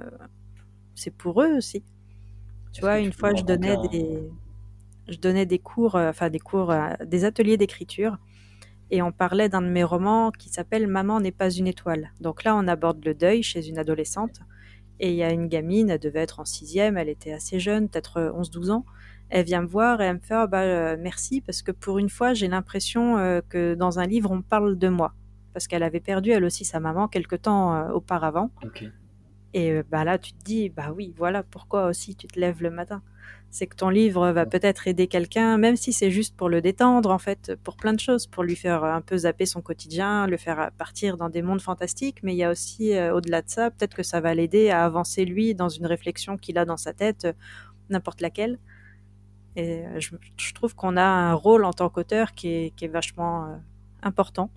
[0.96, 1.84] c'est pour eux aussi.
[2.74, 3.88] Tu vois, une tu fois, je donnais un...
[3.88, 4.30] des,
[5.08, 6.74] je donnais des cours, euh, enfin des cours,
[7.06, 8.18] des ateliers d'écriture,
[8.92, 12.12] et on parlait d'un de mes romans qui s'appelle Maman n'est pas une étoile.
[12.20, 14.42] Donc là, on aborde le deuil chez une adolescente,
[15.00, 17.90] et il y a une gamine, elle devait être en sixième, elle était assez jeune,
[17.90, 18.86] peut-être euh, 11-12 ans.
[19.30, 22.00] Elle vient me voir et elle me fait Ah bah, euh, merci parce que pour
[22.00, 25.14] une fois j'ai l'impression euh, que dans un livre on parle de moi.
[25.54, 28.52] Parce qu'elle avait perdu elle aussi sa maman quelque temps euh, auparavant.
[29.54, 32.70] Et bah là tu te dis bah oui voilà pourquoi aussi tu te lèves le
[32.70, 33.02] matin?
[33.50, 34.46] C'est que ton livre va Ouais.
[34.46, 38.00] peut-être aider quelqu'un même si c'est juste pour le détendre en fait pour plein de
[38.00, 41.62] choses pour lui faire un peu zapper son quotidien le faire partir dans des mondes
[41.62, 42.20] fantastiques.
[42.24, 45.26] Mais il y a aussi au-delà de ça peut-être que ça va l'aider à avancer
[45.26, 47.28] lui dans une réflexion qu'il a dans sa tête
[47.90, 48.60] n'importe laquelle
[49.58, 52.86] et euh, je, je trouve qu'on a un rôle en tant qu'auteur qui est, qui
[52.86, 53.56] est vachement euh,
[54.04, 54.52] important.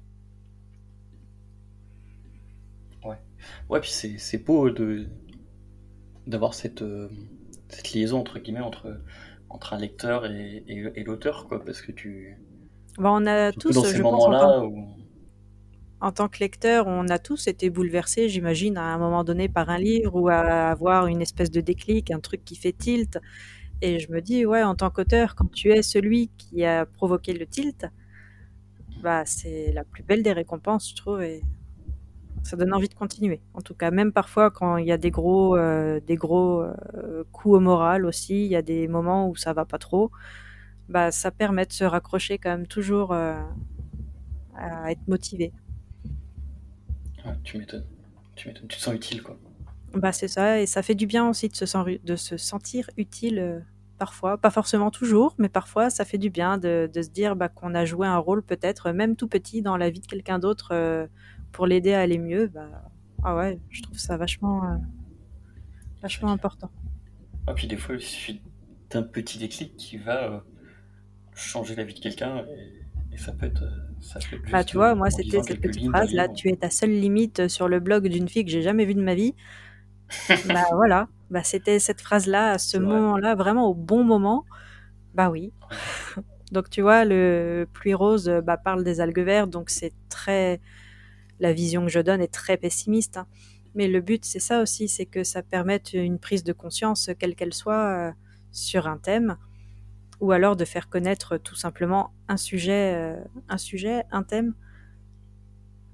[3.02, 3.16] Ouais,
[3.70, 4.68] ouais puis c'est beau
[6.26, 7.08] d'avoir cette, euh,
[7.70, 9.00] cette liaison entre guillemets entre,
[9.48, 12.36] entre un lecteur et, et, l'auteur, quoi, parce que tu.
[12.98, 14.86] Ben, on a tous, dans ces je pense, en tant, où...
[16.02, 19.70] en tant, que lecteur, on a tous été bouleversés, j'imagine, à un moment donné par
[19.70, 23.18] un livre ou à avoir une espèce de déclic, un truc qui fait tilt.
[23.82, 27.32] Et je me dis, ouais, en tant qu'auteur, quand tu es celui qui a provoqué
[27.32, 27.86] le tilt,
[29.02, 31.42] bah, c'est la plus belle des récompenses, je trouve, et
[32.42, 33.40] ça donne envie de continuer.
[33.54, 37.24] En tout cas, même parfois quand il y a des gros, euh, des gros euh,
[37.32, 40.10] coups au moral aussi, il y a des moments où ça va pas trop,
[40.88, 43.40] bah, ça permet de se raccrocher quand même toujours euh,
[44.56, 45.52] à être motivé.
[47.44, 47.86] tu m'étonnes.
[48.36, 48.68] Tu m'étonnes.
[48.68, 49.38] Tu te sens utile, quoi.
[49.94, 53.64] Bah, c'est ça, et ça fait du bien aussi de se, de se sentir utile
[53.98, 57.48] parfois, pas forcément toujours, mais parfois ça fait du bien de, de se dire bah,
[57.48, 61.08] qu'on a joué un rôle peut-être même tout petit dans la vie de quelqu'un d'autre
[61.52, 62.46] pour l'aider à aller mieux.
[62.46, 62.68] Bah,
[63.22, 64.80] ah ouais, je trouve ça vachement,
[66.02, 66.70] vachement important.
[67.46, 68.40] Ah, puis des fois, il suffit
[68.90, 70.44] d'un petit déclic qui va
[71.34, 72.44] changer la vie de quelqu'un
[73.12, 73.64] et, ça peut être.
[74.00, 76.92] Ça peut bah, tu vois, moi, c'était cette petite phrase là tu es ta seule
[76.92, 79.34] limite sur le blog d'une fille que j'ai jamais vue de ma vie.
[80.46, 84.44] Bah voilà, bah, c'était cette phrase-là, à ce moment-là, vraiment au bon moment.
[85.14, 85.52] Bah oui.
[86.52, 90.60] donc tu vois, le pluie rose bah, parle des algues vertes, donc c'est très...
[91.38, 93.16] La vision que je donne est très pessimiste.
[93.16, 93.26] Hein.
[93.74, 97.34] Mais le but, c'est ça aussi, c'est que ça permette une prise de conscience, quelle
[97.34, 98.12] qu'elle soit, euh,
[98.50, 99.36] sur un thème,
[100.20, 103.16] ou alors de faire connaître tout simplement un sujet, euh,
[103.48, 104.54] un sujet, un thème.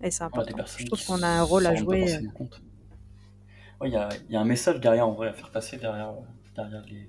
[0.03, 0.65] Et c'est important.
[0.79, 2.19] je trouve qu'on a un rôle à jouer.
[3.85, 6.15] Il y, a, y, a, un message derrière, en vrai, à faire passer derrière,
[6.55, 7.07] derrière les,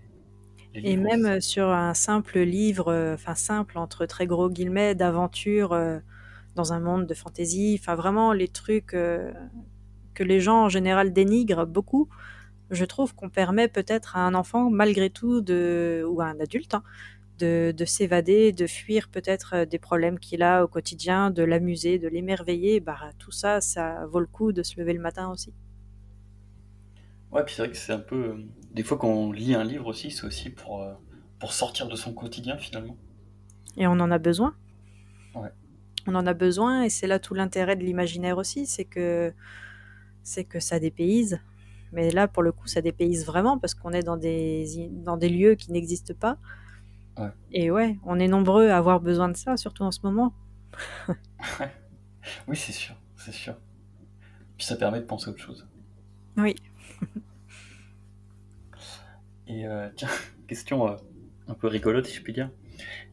[0.74, 4.96] les Et même euh, sur un simple livre, euh, enfin simple, entre très gros guillemets,
[4.96, 6.00] d'aventure euh,
[6.56, 11.68] dans un monde de fantaisie, enfin vraiment les trucs que les gens en général dénigrent
[11.68, 12.10] beaucoup,
[12.72, 16.74] je trouve qu'on permet peut-être à un enfant, malgré tout, de, ou à un adulte,
[16.74, 16.84] hein,
[17.38, 22.08] de, de s'évader, de fuir peut-être des problèmes qu'il a au quotidien, de l'amuser, de
[22.08, 22.80] l'émerveiller.
[22.80, 25.54] Bah, tout ça, ça vaut le coup de se lever le matin aussi.
[27.38, 28.16] Ouais, puis c'est vrai que c'est un peu.
[28.16, 28.36] Euh,
[28.74, 30.94] des fois, quand on lit un livre aussi, c'est aussi pour, euh,
[31.38, 32.98] pour sortir de son quotidien finalement.
[33.78, 34.56] Et on en a besoin.
[35.36, 35.52] Ouais.
[36.08, 39.32] On en a besoin, et c'est là tout l'intérêt de l'imaginaire aussi, c'est que,
[40.24, 41.40] c'est que ça dépayse.
[41.92, 45.30] Mais là, pour le coup, ça dépayse vraiment parce qu'on est dans des, dans des
[45.30, 46.40] lieux qui n'existent pas.
[47.20, 47.30] Ouais.
[47.52, 50.34] Et ouais, on est nombreux à avoir besoin de ça, surtout en ce moment.
[52.48, 53.54] oui, c'est sûr, c'est sûr.
[54.58, 55.68] Puis ça permet de penser à autre chose.
[56.36, 56.56] Oui.
[59.48, 60.10] Et euh, tiens,
[60.48, 60.96] question euh,
[61.48, 62.50] un peu rigolote, si je puis dire.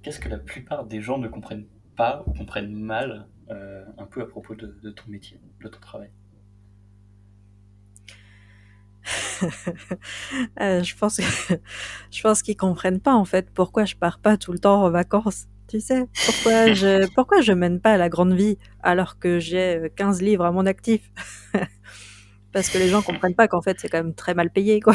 [0.03, 1.67] Qu'est-ce que la plupart des gens ne comprennent
[1.97, 6.11] pas ou comprennent mal euh, un peu à propos de, ton métier, de ton travail?
[10.59, 11.21] Je pense
[12.11, 14.91] je pense qu'ils comprennent pas en fait pourquoi je pars pas tout le temps en
[14.91, 15.47] vacances.
[15.69, 20.23] Tu sais, pourquoi je pourquoi je mène pas la grande vie alors que j'ai 15
[20.23, 21.11] livres à mon actif?
[22.53, 24.95] Parce que les gens comprennent pas qu'en fait c'est quand même très mal payé quoi.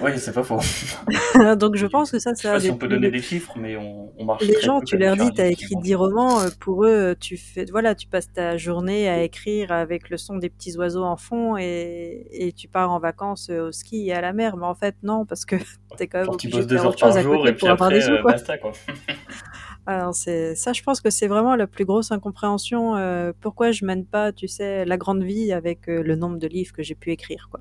[0.00, 0.60] Oui, c'est pas faux.
[1.56, 2.34] Donc je pense que ça, ça.
[2.34, 4.42] Je sais pas si on peut donner des chiffres, mais on, on marche.
[4.42, 7.66] Les gens, tu leur dis, tu as écrit 10 romans, euh, pour eux, tu fais,
[7.70, 11.56] voilà, tu passes ta journée à écrire avec le son des petits oiseaux en fond
[11.56, 14.56] et, et tu pars en vacances euh, au ski et à la mer.
[14.56, 15.56] Mais en fait, non, parce que
[15.96, 18.16] tu es quand même obligé de faire autre chose à côté pour avoir des sous,
[18.22, 18.32] quoi.
[18.32, 18.72] Basta, quoi.
[19.86, 22.96] Alors c'est ça, je pense que c'est vraiment la plus grosse incompréhension.
[22.96, 26.46] Euh, pourquoi je mène pas, tu sais, la grande vie avec euh, le nombre de
[26.46, 27.60] livres que j'ai pu écrire, quoi.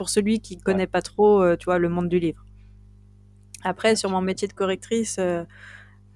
[0.00, 2.42] Pour celui qui connaît pas trop, euh, tu vois, le monde du livre.
[3.62, 5.20] Après, sur mon métier de correctrice,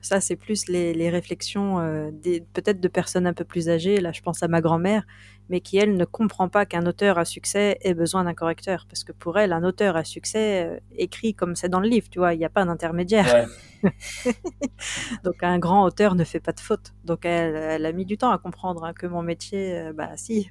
[0.04, 2.10] ça, c'est plus les, réflexions euh,
[2.52, 4.02] peut-être de personnes un peu plus âgées.
[4.02, 5.06] Là, je pense à ma grand-mère,
[5.48, 8.84] mais qui, elle, ne comprend pas qu'un auteur à succès ait besoin d'un correcteur.
[8.86, 12.10] Parce que pour elle, un auteur à succès euh, écrit comme c'est dans le livre,
[12.10, 13.46] tu vois, il n'y a pas d'intermédiaire.
[15.24, 16.92] Donc, un grand auteur ne fait pas de faute.
[17.04, 20.50] Donc, elle, a mis du temps à comprendre hein, que mon métier, euh, bah, si.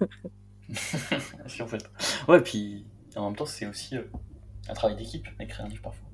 [1.46, 1.88] si, en fait.
[2.28, 2.86] Ouais, puis
[3.16, 3.96] en même temps, c'est aussi
[4.68, 6.06] un travail d'équipe, écrire un livre parfois.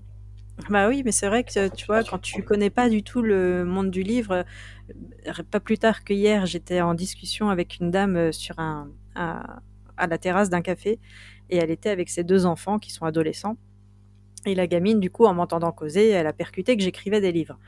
[0.68, 3.64] Bah oui, mais c'est vrai que tu vois, quand tu connais pas du tout le
[3.64, 4.44] monde du livre,
[5.26, 8.90] euh, pas plus tard que hier, j'étais en discussion avec une dame euh, sur un,
[9.14, 9.60] à,
[10.06, 10.98] la terrasse d'un café
[11.50, 13.56] et elle était avec ses deux enfants qui sont adolescents.
[14.44, 17.58] Et la gamine, du coup, en m'entendant causer, elle a percuté que j'écrivais des livres.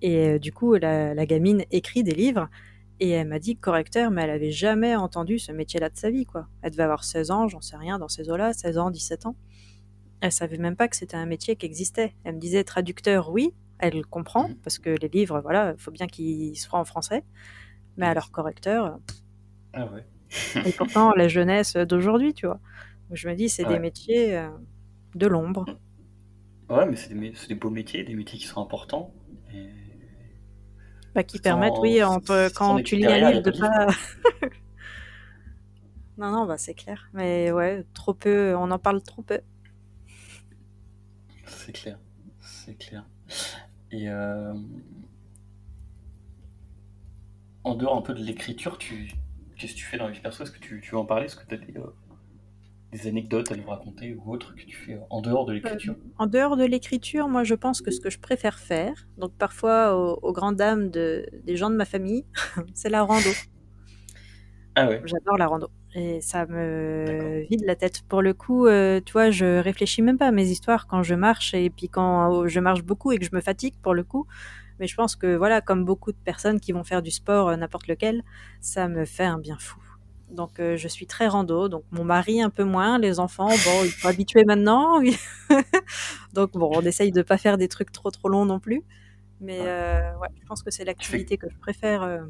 [0.00, 2.48] Et euh, du coup, la, la, gamine écrit des livres
[3.00, 6.26] et elle m'a dit correcteur, mais elle avait jamais entendu ce métier-là de sa vie,
[6.26, 6.46] quoi.
[6.62, 9.36] Elle devait avoir 16 ans, j'en sais rien, dans ces eaux-là, 16 ans, 17 ans.
[10.20, 12.14] Elle savait même pas que c'était un métier qui existait.
[12.24, 14.54] Elle me disait traducteur, oui, elle comprend, mmh.
[14.62, 17.24] parce que les livres, voilà, il faut bien qu'ils soient en français.
[17.96, 18.98] Mais alors correcteur.
[19.72, 20.04] Ah ouais.
[20.64, 22.60] Et pourtant, la jeunesse d'aujourd'hui, tu vois.
[23.10, 24.48] Je me dis, c'est des métiers euh,
[25.14, 25.66] de l'ombre.
[26.70, 29.12] Ouais, mais c'est des, des, beaux métiers, des métiers qui sont importants.
[31.14, 33.86] Bah, qui permettent, oui, entre, quand tu lis un livre, de pas.
[36.18, 37.08] non, non, bah, c'est clair.
[37.12, 39.40] Mais ouais, trop peu, on en parle trop peu.
[41.46, 41.98] C'est clair,
[42.40, 43.04] c'est clair.
[43.92, 44.52] Et euh,
[47.62, 49.12] en dehors un peu de l'écriture, tu...
[49.56, 50.42] qu'est-ce que tu fais dans la vie perso?
[50.42, 51.26] Est-ce que tu, tu, veux en parler?
[51.26, 51.94] Est-ce que tu as des, euh,
[52.94, 55.96] des, anecdotes à nous raconter ou autres que tu fais en dehors de euh, l'écriture
[56.18, 59.94] En dehors de l'écriture, moi je pense que ce que je préfère faire, donc parfois
[59.94, 62.24] aux, grandes dames de, des gens de ma famille,
[62.74, 63.30] c'est la rando.
[64.76, 65.68] Ah ouais J'adore la rando.
[65.94, 68.02] Et ça me vide la tête.
[68.08, 71.14] Pour le coup, euh, tu vois, je réfléchis même pas à mes histoires quand je
[71.14, 74.26] marche et puis quand je marche beaucoup et que je me fatigue pour le coup.
[74.80, 77.56] Mais je pense que voilà, comme beaucoup de personnes qui vont faire du sport, euh,
[77.56, 78.24] n'importe lequel,
[78.60, 79.80] ça me fait un bien fou.
[80.34, 81.68] Donc euh, je suis très rando.
[81.68, 85.00] Donc mon mari un peu moins, les enfants, bon, ils sont habitués maintenant.
[86.32, 88.82] donc bon, on essaye de pas faire des trucs trop trop longs non plus.
[89.40, 92.22] Mais ouais, je pense que c'est l'activité que je préfère.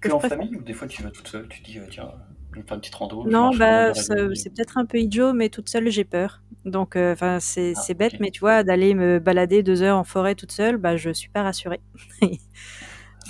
[0.00, 2.12] que, en famille ou des fois tu vas toute seule, tu dis tiens
[2.56, 6.42] une petite rando Non, bah, c'est peut-être un peu idiot, mais toute seule, j'ai peur.
[6.64, 10.04] Donc, euh, enfin, c'est ah, bête, mais tu vois, d'aller me balader deux heures en
[10.04, 11.80] forêt toute seule, bah, je suis pas rassurée.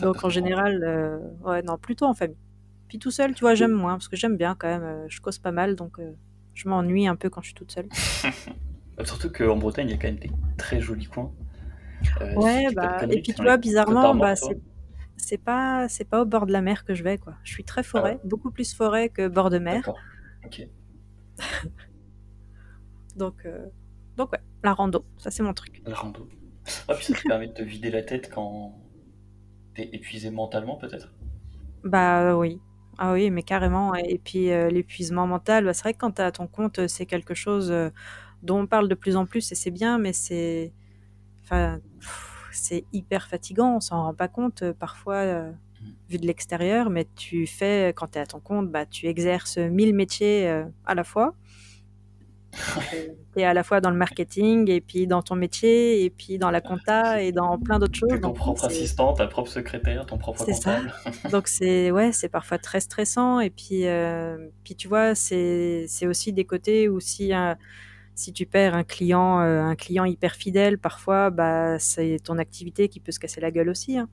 [0.00, 2.36] Donc, en général, euh, ouais, non, plutôt en famille.
[2.88, 5.20] Puis tout seul, tu vois, j'aime moins, parce que j'aime bien quand même, euh, je
[5.20, 5.98] cause pas mal, donc
[6.54, 7.88] je m'ennuie un peu quand je suis toute seule.
[9.04, 11.32] Surtout qu'en Bretagne, il y a quand même des très jolis coins.
[12.36, 14.58] ouais, bah, et puis tu vois, bizarrement, bah, c'est
[15.18, 17.34] c'est pas c'est pas au bord de la mer que je vais quoi.
[17.42, 19.90] Je suis très forêt, ah beaucoup plus forêt que bord de mer.
[20.44, 20.66] Ok.
[23.16, 23.66] donc euh,
[24.16, 25.82] donc ouais, la rando, ça c'est mon truc.
[25.86, 26.28] La rando.
[26.88, 28.74] Ah puis ça te permet de te vider la tête quand
[29.74, 31.12] t'es épuisé mentalement peut-être?
[31.84, 32.60] Bah oui.
[32.98, 33.94] Ah oui, mais carrément.
[33.94, 37.06] Et puis euh, l'épuisement mental, bah, c'est vrai que quand t'es à ton compte, c'est
[37.06, 37.90] quelque chose euh,
[38.42, 40.72] dont on parle de plus en plus et c'est bien, mais c'est
[41.44, 41.80] enfin
[42.56, 45.86] c'est hyper fatigant, on s'en rend pas compte euh, parfois euh, mm.
[46.10, 49.58] vu de l'extérieur, mais tu fais, quand tu es à ton compte, bah, tu exerces
[49.58, 51.34] mille métiers euh, à la fois.
[53.34, 56.38] Tu es à la fois dans le marketing, et puis dans ton métier, et puis
[56.38, 58.20] dans la compta, et dans plein d'autres choses.
[58.20, 60.92] Ton propre assistant, ta propre secrétaire, ton propre comptable.
[61.30, 63.84] Donc c'est ouais, c'est parfois très stressant, et puis,
[64.64, 67.32] puis tu vois, c'est aussi des côtés où si
[68.16, 72.88] si tu perds un client, euh, un client hyper fidèle, parfois, bah, c'est ton activité
[72.88, 73.98] qui peut se casser la gueule aussi.
[73.98, 74.08] Hein.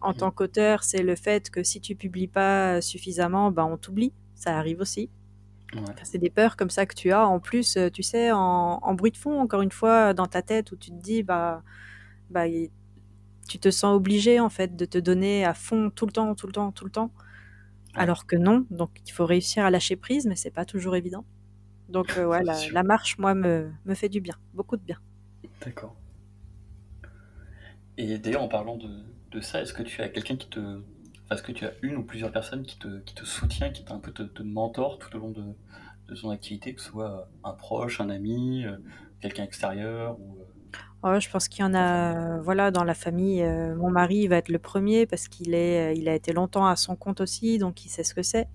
[0.00, 4.12] En tant qu'auteur, c'est le fait que si tu publies pas suffisamment, bah, on t'oublie.
[4.34, 5.08] Ça arrive aussi.
[6.02, 7.26] C'est des peurs comme ça que tu as.
[7.26, 10.72] En plus, euh, tu sais, en, bruit de fond, encore une fois, dans ta tête,
[10.72, 11.62] où tu te dis, bah,
[12.30, 12.44] bah,
[13.48, 16.46] tu te sens obligé en fait de te donner à fond tout le temps, tout
[16.46, 17.10] le temps, tout le temps.
[17.94, 18.66] Alors que non.
[18.70, 21.24] Donc, il faut réussir à lâcher prise, mais c'est pas toujours évident.
[21.88, 24.98] Donc euh, ouais, la, marche, moi, me, me, fait du bien, beaucoup de bien.
[25.64, 25.96] D'accord.
[27.96, 28.88] Et d'ailleurs, en parlant de,
[29.30, 30.80] de ça, est-ce que tu as quelqu'un qui te...
[31.30, 34.12] Est-ce que tu as une ou plusieurs personnes qui te, qui soutient, qui un peu
[34.12, 38.08] te, te mentor tout au long de, son activité, que ce soit un proche, un
[38.08, 38.76] ami, euh,
[39.20, 40.38] quelqu'un extérieur ou...
[41.02, 43.44] Oh, je pense qu'il y en a, voilà, dans la famille.
[43.76, 46.96] mon mari va être le premier parce qu'il est, il a été longtemps à son
[46.96, 48.48] compte aussi, donc il sait ce que c'est.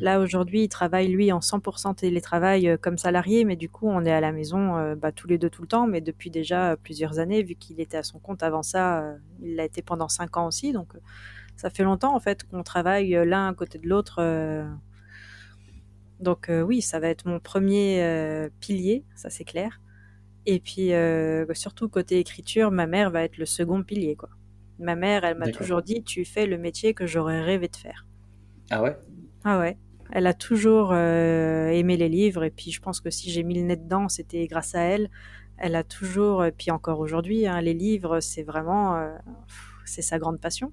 [0.00, 4.04] Là, aujourd'hui, il travaille, lui, en 100% télétravail euh, comme salarié, mais du coup, on
[4.04, 6.76] est à la maison euh, bah, tous les deux tout le temps, mais depuis déjà
[6.76, 10.08] plusieurs années, vu qu'il était à son compte avant ça, euh, il l'a été pendant
[10.08, 10.92] cinq ans aussi, donc
[11.58, 14.22] ça fait longtemps, en fait, qu'on travaille l'un à côté de l'autre.
[16.20, 19.82] Donc oui, ça va être mon premier pilier, ça c'est clair.
[20.46, 20.92] Et puis,
[21.52, 24.30] surtout côté écriture, ma mère va être le second pilier, quoi.
[24.78, 28.06] Ma mère, elle m'a toujours dit, tu fais le métier que j'aurais rêvé de faire.
[28.70, 28.96] Ah ouais?
[29.44, 29.76] Ah ouais.
[30.12, 33.54] Elle a toujours euh, aimé les livres et puis je pense que si j'ai mis
[33.54, 35.10] le nez dedans, c'était grâce à elle.
[35.58, 39.10] Elle a toujours, et puis encore aujourd'hui, hein, les livres, c'est vraiment, euh,
[39.84, 40.72] c'est sa grande passion.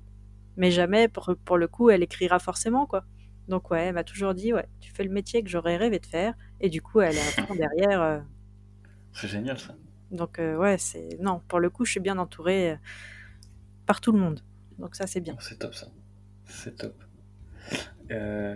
[0.58, 3.06] Mais jamais, pour, pour, le coup, elle écrira forcément, quoi.
[3.48, 6.06] Donc ouais, elle m'a toujours dit, ouais, tu fais le métier que j'aurais rêvé de
[6.06, 6.34] faire.
[6.60, 8.02] Et du coup, elle est un derrière.
[8.02, 8.20] Euh.
[9.14, 9.76] C'est génial, ça.
[10.12, 11.18] Donc ouais, c'est...
[11.20, 12.78] Non, pour le coup, je suis bien entourée
[13.86, 14.42] par tout le monde.
[14.80, 15.36] Donc ça, c'est bien.
[15.40, 15.88] C'est top, ça.
[16.46, 16.96] C'est top.
[18.12, 18.56] Euh,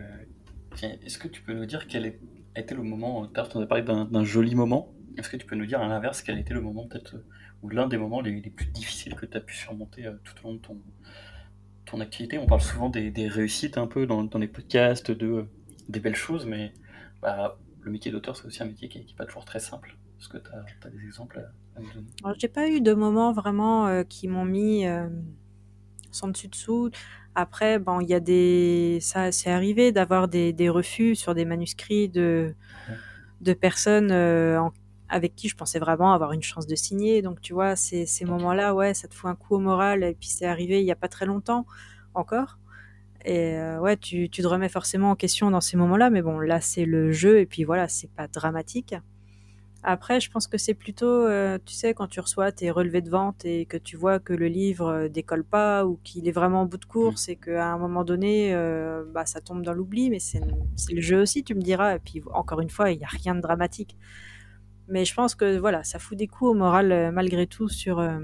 [0.82, 2.06] est-ce que tu peux nous dire quel
[2.56, 5.66] a été le moment, tu as parlé d'un joli moment, est-ce que tu peux nous
[5.66, 7.16] dire à l'inverse quel a été le moment peut-être,
[7.62, 10.50] ou l'un des moments les, plus difficiles que tu as pu surmonter euh, tout au
[10.50, 10.82] long de ton,
[11.90, 15.46] ton activité On parle souvent des, réussites un peu dans, les podcasts, de,
[15.88, 16.74] des belles choses, mais
[17.22, 19.98] bah, le métier d'auteur c'est aussi un métier qui n'est pas toujours très simple.
[20.20, 21.40] Est-ce que tu as, des exemples
[21.76, 22.08] à, nous donner?
[22.38, 24.86] J'ai pas eu de moments vraiment euh, qui m'ont mis...
[24.86, 25.08] Euh,
[26.12, 26.90] sans dessus-dessous.
[27.36, 31.46] Après, bon, il y a des, ça, c'est arrivé d'avoir des, des refus sur des
[31.46, 32.56] manuscrits de,
[33.42, 34.74] de personnes euh, en-
[35.10, 37.22] avec qui je pensais vraiment avoir une chance de signer.
[37.22, 40.04] Donc, tu vois, ces, ces moments-là, ouais, ça te fout un coup au moral.
[40.04, 41.66] Et puis, c'est arrivé il y a pas très longtemps
[42.14, 42.60] encore.
[43.26, 46.10] Et euh, ouais, tu, tu te remets forcément en question dans ces moments-là.
[46.10, 47.40] Mais bon, là, c'est le jeu.
[47.40, 48.96] Et puis voilà, c'est pas dramatique.
[49.82, 53.10] Après, je pense que c'est plutôt, euh, tu sais, quand tu reçois tes relevés de
[53.10, 56.62] vente et que tu vois que le livre euh, décolle pas ou qu'il est vraiment
[56.62, 60.10] en bout de course et qu'à un moment donné, euh, bah, ça tombe dans l'oubli,
[60.10, 60.42] mais c'est
[60.92, 61.96] le jeu aussi, tu me diras.
[61.96, 63.96] Et puis, encore une fois, il n'y a rien de dramatique.
[64.90, 68.00] Mais je pense que voilà, ça fout des coups au moral euh, malgré tout sur
[68.00, 68.20] euh,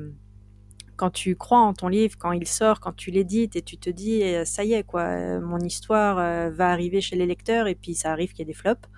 [0.95, 3.89] quand tu crois en ton livre, quand il sort, quand tu l'édites et tu te
[3.89, 6.15] dis, eh, ça y est, quoi, euh, mon histoire
[6.51, 8.89] va arriver chez les lecteurs et puis ça arrive qu'il y ait des flops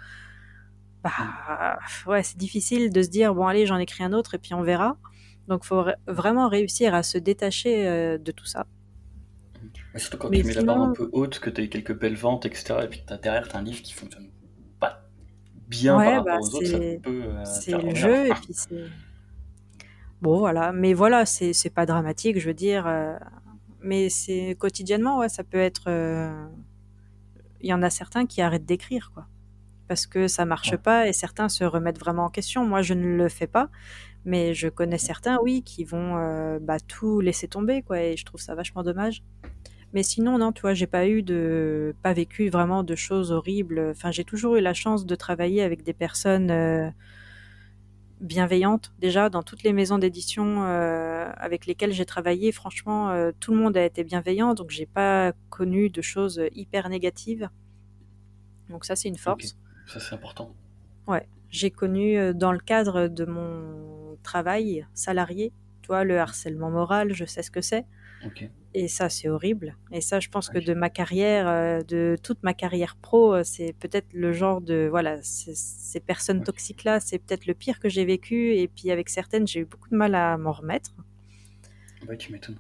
[1.04, 4.56] bah ouais, c'est difficile de se dire bon allez, j'en écris un autre et puis
[4.56, 4.98] on verra.
[5.48, 8.66] Donc faut vraiment réussir à se détacher de tout ça.
[9.94, 11.70] Mais surtout quand Mais tu mets la barre un peu haute, que tu as eu
[11.70, 12.80] quelques belles ventes, etc.
[12.84, 14.28] Et puis t'as derrière, tu as un livre qui fonctionne
[15.68, 18.36] bien par ouais, bah rapport aux autres, ça c'est peut euh, c'est le jeu et
[18.36, 18.92] puis c'est
[20.22, 20.72] bon voilà.
[20.72, 22.88] Mais voilà, c'est c'est pas dramatique, je veux dire.
[22.88, 23.16] euh,
[23.82, 25.86] mais c'est quotidiennement, ouais, ça peut être.
[25.90, 26.48] euh,
[27.62, 29.28] Il y en a certains qui arrêtent d'écrire quoi,
[29.88, 30.78] parce que ça marche Ouais.
[30.78, 32.66] pas et certains se remettent vraiment en question.
[32.66, 33.70] Moi, je ne le fais pas,
[34.26, 38.42] mais je connais certains, oui, qui vont bah, tout laisser tomber quoi, et je trouve
[38.42, 39.24] ça vachement dommage.
[39.94, 43.80] Mais sinon, non, tu vois, j'ai pas eu de, pas vécu vraiment de choses horribles.
[43.92, 46.90] Enfin, j'ai toujours eu la chance de travailler avec des personnes euh,
[48.20, 48.92] bienveillantes.
[49.00, 53.60] Déjà, dans toutes les maisons d'édition euh, avec lesquelles j'ai travaillé, franchement, euh, tout le
[53.60, 57.50] monde a été bienveillant, donc j'ai pas connu de choses hyper négatives.
[58.70, 59.58] Donc ça, c'est une force.
[59.86, 60.54] ça c'est important.
[61.08, 67.14] Ouais, j'ai connu dans le cadre de mon travail salarié, tu vois, le harcèlement moral,
[67.14, 67.86] je sais ce que c'est.
[68.74, 69.76] Et ça, c'est horrible.
[69.92, 73.42] Et ça, je pense que de ma carrière, euh, de toute ma carrière pro, euh,
[73.44, 78.06] c'est peut-être le genre de, voilà, ces personnes toxiques-là, c'est peut-être le pire que j'ai
[78.06, 78.56] vécu.
[78.56, 80.92] Et puis avec certaines, j'ai eu beaucoup de mal à m'en remettre.
[82.08, 82.58] Ouais, tu m'étonnes.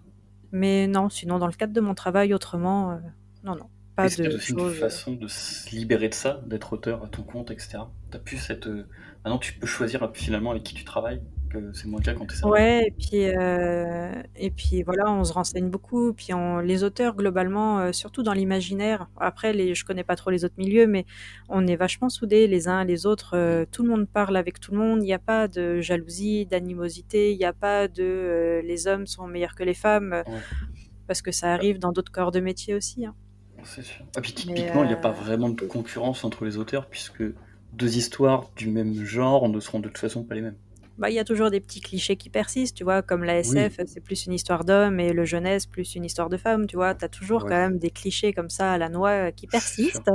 [0.51, 2.95] Mais non, sinon, dans le cadre de mon travail, autrement, euh,
[3.43, 4.79] non, non, pas c'est une choses.
[4.79, 7.79] façon de se libérer de ça, d'être auteur à ton compte, etc.
[8.09, 8.67] T'as plus cette.
[8.67, 8.87] euh,
[9.25, 12.13] Maintenant, tu peux choisir euh, finalement avec qui tu travailles, que c'est moins le cas
[12.13, 12.43] quand salarié.
[12.43, 16.13] Ouais, et puis, euh, et puis voilà, on se renseigne beaucoup.
[16.13, 20.29] Puis on, les auteurs, globalement, euh, surtout dans l'imaginaire, après, les, je connais pas trop
[20.29, 21.05] les autres milieux, mais
[21.49, 23.35] on est vachement soudés les uns les autres.
[23.35, 24.99] euh, tout le monde parle avec tout le monde.
[25.01, 27.31] Il n'y a pas de jalousie, d'animosité.
[27.33, 30.43] Il n'y a pas de euh, les hommes sont meilleurs que les femmes, euh, Ouais.
[31.07, 33.05] parce que ça arrive dans d'autres corps de métier aussi.
[33.05, 33.15] hein.
[33.63, 34.05] C'est sûr.
[34.17, 36.89] Et puis Mais typiquement, il n'y a pas euh, vraiment de concurrence entre les auteurs,
[36.89, 37.23] puisque
[37.73, 40.57] deux histoires du même genre ne seront de toute façon pas les mêmes.
[40.97, 43.39] Bah, il y a toujours des petits clichés qui persistent, tu vois, comme la Oui,
[43.39, 46.75] SF, c'est plus une histoire d'homme et le jeunesse plus une histoire de femme, tu
[46.75, 46.95] vois.
[46.95, 50.01] Tu as toujours quand même des clichés comme ça à la noix qui c'est sûr.
[50.03, 50.11] persistent,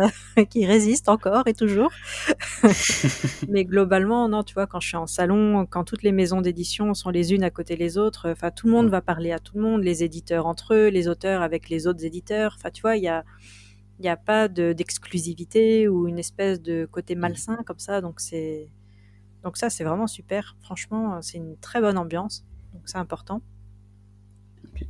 [0.50, 1.90] qui résistent encore et toujours.
[3.48, 6.94] Mais globalement, non, tu vois, quand je suis en salon, quand toutes les maisons d'édition
[6.94, 8.90] sont les unes à côté des autres, enfin, tout le monde Ouais.
[8.92, 12.04] va parler à tout le monde, les éditeurs entre eux, les auteurs avec les autres
[12.04, 12.54] éditeurs.
[12.58, 13.24] Enfin, tu vois, il y a,
[14.00, 17.20] il y a pas de- d'exclusivité ou une espèce de côté Mhm.
[17.20, 18.00] malsain comme ça.
[18.00, 18.68] Donc, c'est,
[19.44, 20.56] donc ça, c'est vraiment super.
[20.60, 22.44] Franchement, c'est une très bonne ambiance.
[22.74, 23.42] Donc, c'est important.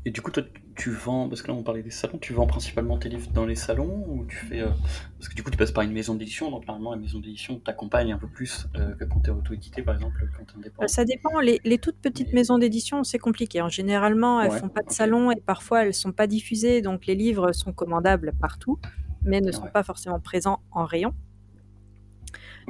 [0.05, 0.42] Et du coup, toi,
[0.74, 3.46] tu vends, parce que là on parlait des salons, tu vends principalement tes livres dans
[3.46, 4.61] les salons ou tu fais.
[4.61, 4.70] euh,
[5.18, 7.59] Parce que du coup, tu passes par une maison d'édition, donc normalement la maison d'édition
[7.61, 10.88] t'accompagne un peu plus euh, que quand t'es auto-édité, par exemple, quand Euh, indépendant?
[10.88, 11.40] Ça dépend.
[11.40, 13.61] Les, les toutes petites Mais maisons d'édition, c'est compliqué.
[13.61, 13.68] hein.
[13.68, 16.82] Généralement, elles ouais, font pas de salon et parfois elles sont pas diffusées.
[16.82, 18.78] Donc, les livres sont commandables partout,
[19.24, 21.14] mais ne sont Ouais, pas forcément présents en rayon.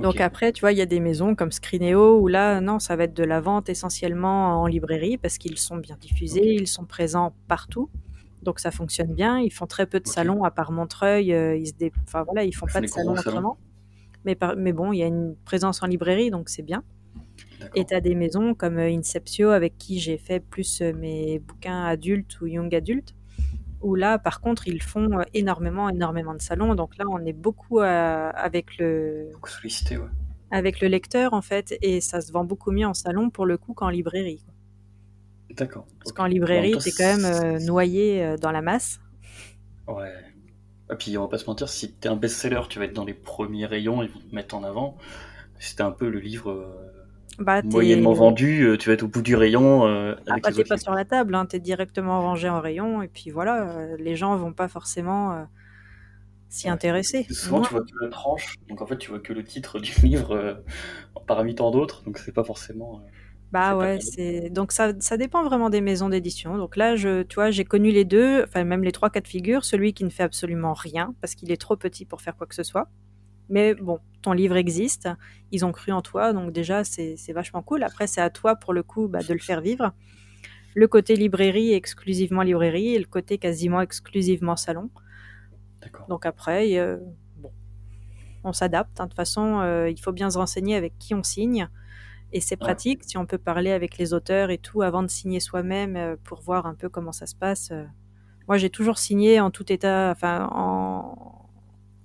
[0.03, 2.97] Donc après, tu vois, il y a des maisons comme Scrineo où là, non, ça
[2.97, 6.85] va être de la vente essentiellement en librairie parce qu'ils sont bien diffusés, ils sont
[6.85, 7.89] présents partout.
[8.43, 9.39] Donc ça fonctionne bien.
[9.39, 11.33] Ils font très peu de salons à part Montreuil.
[11.33, 11.93] euh, ils se dé...
[12.05, 13.59] enfin voilà, ils font Ils pas font de salons autrement.
[14.25, 14.57] Mais, par...
[14.57, 16.83] mais bon, il y a une présence en librairie, donc c'est bien.
[17.75, 21.39] Et tu as des maisons comme euh, Inceptio avec qui j'ai fait plus euh, mes
[21.39, 23.15] bouquins adultes ou young adultes.
[23.83, 26.75] Où là, par contre, ils font euh, énormément, énormément de salons.
[26.75, 30.09] Donc là, on est beaucoup euh, avec le Beaucoup sollicité, ouais.
[30.51, 33.59] avec le lecteur en fait, et ça se vend beaucoup mieux en salon pour le
[33.59, 34.45] coup qu'en librairie.
[35.51, 39.01] D'accord, Parce qu'en librairie, t'es quand même euh, noyé euh, dans la masse.
[39.87, 40.13] Ouais.
[40.91, 43.05] Et puis on va pas se mentir, si t'es un best-seller, tu vas être dans
[43.05, 44.97] les premiers rayons, ils vont te mettre en avant.
[45.77, 46.92] T'es un peu le livre euh,
[47.39, 50.53] Bah, moyennement vendu, euh, tu vas être au bout du rayon euh, ah, avec bah,
[50.53, 50.79] t'es pas livres.
[50.79, 54.37] sur la table, hein, t'es directement rangé en rayon, et puis voilà, euh, les gens
[54.37, 55.45] vont pas forcément euh,
[56.49, 56.73] s'y Ouais.
[56.73, 57.27] intéresser.
[57.31, 59.93] Souvent, tu vois que la tranche, donc en fait, tu vois que le titre du
[60.07, 60.63] livre
[61.27, 63.03] parmi tant d'autres, donc c'est pas forcément.
[63.53, 66.57] Bah ouais, c'est donc ça, ça dépend vraiment des maisons d'édition.
[66.57, 69.29] Donc là, je, tu vois, j'ai connu les deux, enfin même les trois cas de
[69.29, 69.65] figure.
[69.67, 72.55] Celui qui ne fait absolument rien parce qu'il est trop petit pour faire quoi que
[72.55, 72.89] ce soit.
[73.53, 75.11] Mais bon, ton livre existe,
[75.51, 77.83] ils ont cru en toi, donc déjà c'est vachement cool.
[77.83, 79.93] Après, c'est à toi pour le coup bah, de le faire vivre.
[80.75, 84.89] Le côté librairie exclusivement librairie et le côté quasiment exclusivement salon.
[86.09, 86.97] Donc après, euh,
[87.37, 87.53] bon,
[88.43, 88.99] on s'adapte.
[88.99, 89.05] Hein.
[89.05, 91.69] De toute façon, euh, il faut bien se renseigner avec qui on signe.
[92.33, 95.41] Et c'est pratique si on peut parler avec les auteurs et tout avant de signer
[95.41, 97.71] soi-même euh, pour voir un peu comment ça se passe.
[98.49, 101.42] Moi, j'ai toujours signé en tout état, enfin en,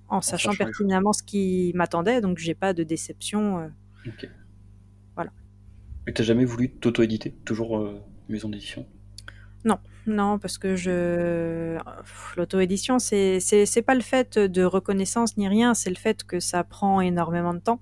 [0.08, 3.70] en sachant pertinemment ce qui m'attendait, donc j'ai pas de déception.
[4.06, 4.28] Ok.
[5.14, 5.30] Voilà.
[6.06, 8.86] Mais t'as jamais voulu t'auto-éditer Toujours maison d'édition?
[9.64, 11.78] Non, non, parce que je
[12.36, 16.64] l'auto-édition, c'est c'est pas le fait de reconnaissance ni rien, c'est le fait que ça
[16.64, 17.80] prend énormément de temps.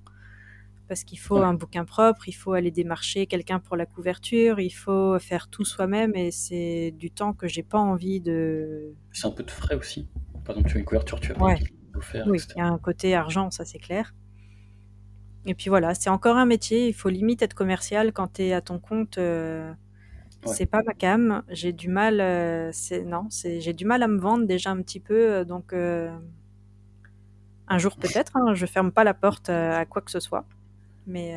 [0.88, 4.70] Parce qu'il faut un bouquin propre, il faut aller démarcher quelqu'un pour la couverture, il
[4.70, 8.94] faut faire tout soi-même et c'est du temps que j'ai pas envie de.
[9.10, 10.08] C'est un peu de frais aussi.
[10.44, 11.58] Par exemple, tu as une couverture, tu as ouais.
[12.00, 12.26] Faire.
[12.26, 14.14] Oui, il y a un côté argent, ça c'est clair.
[15.46, 18.52] Et puis voilà, c'est encore un métier, il faut limite être commercial quand tu es
[18.52, 19.18] à ton compte.
[19.18, 19.72] Euh,
[20.44, 21.42] c'est pas ma cam.
[21.48, 22.20] J'ai du mal.
[22.20, 25.32] Euh, c'est non, c'est j'ai du mal à me vendre déjà un petit peu.
[25.32, 26.10] Euh, donc euh,
[27.68, 28.36] un jour peut-être.
[28.36, 30.44] Hein, je ferme pas la porte à quoi que ce soit.
[31.06, 31.36] Mais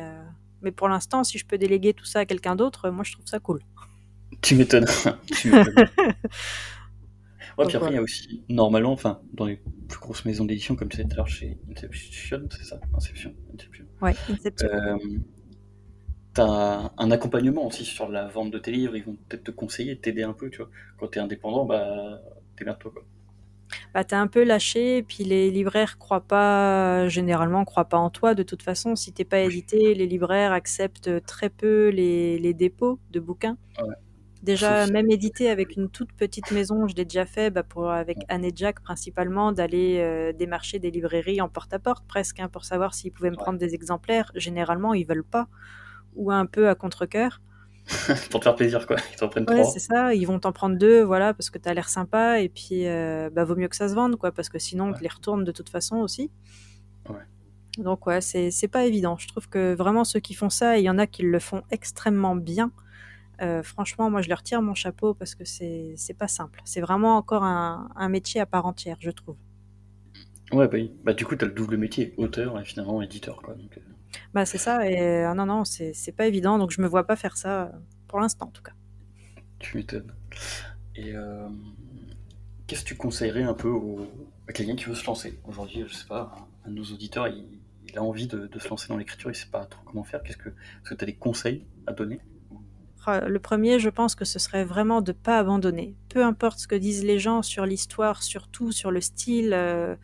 [0.62, 3.26] mais pour l'instant, si je peux déléguer tout ça à quelqu'un d'autre, moi je trouve
[3.26, 3.60] ça cool.
[4.42, 4.86] Tu m'étonnes.
[7.60, 10.76] ouais, puis après, il y a aussi, normalement, enfin, dans les plus grosses maisons d'édition,
[10.76, 13.32] comme tu disais tout à l'heure chez Inception, c'est ça Inception.
[13.54, 13.84] Inception.
[14.02, 14.68] Ouais, Inception
[16.34, 19.50] tu as un accompagnement aussi sur la vente de tes livres, ils vont peut-être te
[19.50, 20.70] conseiller, t'aider un peu, tu vois.
[20.98, 22.20] Quand tu es indépendant, bah,
[22.56, 23.02] t'es là toi, quoi.
[23.94, 28.10] Bah, t'es un peu lâché, et puis les libraires croient pas, généralement, croient pas en
[28.10, 28.34] toi.
[28.34, 32.98] De toute façon, si t'es pas édité, les libraires acceptent très peu les, les dépôts
[33.10, 33.56] de bouquins.
[34.42, 38.18] Déjà, même édité avec une toute petite maison, je l'ai déjà fait, bah, pour, avec
[38.28, 42.94] Anne et Jack principalement, d'aller euh, démarcher des librairies en porte-à-porte presque, hein, pour savoir
[42.94, 44.32] s'ils pouvaient me prendre des exemplaires.
[44.34, 45.48] Généralement, ils veulent pas
[46.16, 47.40] ou un peu à contre-coeur.
[48.30, 48.96] pour te faire plaisir, quoi.
[49.12, 50.14] Ils t'en prennent ouais, c'est ça.
[50.14, 52.40] Ils vont t'en prendre deux, voilà, parce que t'as l'air sympa.
[52.40, 54.92] Et puis, euh, bah, vaut mieux que ça se vende, quoi, parce que sinon, on
[54.92, 56.30] te les retourne de toute façon aussi.
[57.08, 57.16] Ouais.
[57.78, 59.16] Donc, ouais, c'est, c'est pas évident.
[59.18, 61.62] Je trouve que vraiment, ceux qui font ça, il y en a qui le font
[61.70, 62.70] extrêmement bien.
[63.40, 66.60] Euh, franchement, moi, je leur tire mon chapeau parce que c'est, pas simple.
[66.64, 69.36] C'est vraiment encore un, un métier à part entière, je trouve.
[70.52, 70.92] Ouais, bah, oui.
[71.04, 73.40] bah du coup, tu as le double métier, auteur et finalement éditeur.
[73.42, 73.80] Quoi, donc, euh.
[74.34, 77.16] Bah, c'est ça, et ah non, non, c'est pas évident, donc je me vois pas
[77.16, 77.68] faire ça, euh,
[78.08, 78.72] pour l'instant en tout cas.
[79.60, 80.12] Tu m'étonnes.
[80.96, 81.48] Et euh,
[82.66, 83.72] qu'est-ce que tu conseillerais un peu
[84.48, 85.38] à quelqu'un qui veut se lancer?
[85.44, 86.34] Aujourd'hui, je sais pas,
[86.64, 87.46] un de nos auditeurs, il,
[87.96, 90.22] a envie de, se lancer dans l'écriture, il sait pas trop comment faire.
[90.22, 92.20] Qu'est-ce que, est-ce que tu as des conseils à donner?
[93.06, 95.96] Le premier, je pense que ce serait vraiment de pas abandonner.
[96.08, 99.52] Peu importe ce que disent les gens sur l'histoire, surtout sur le style.
[99.52, 99.96] Euh,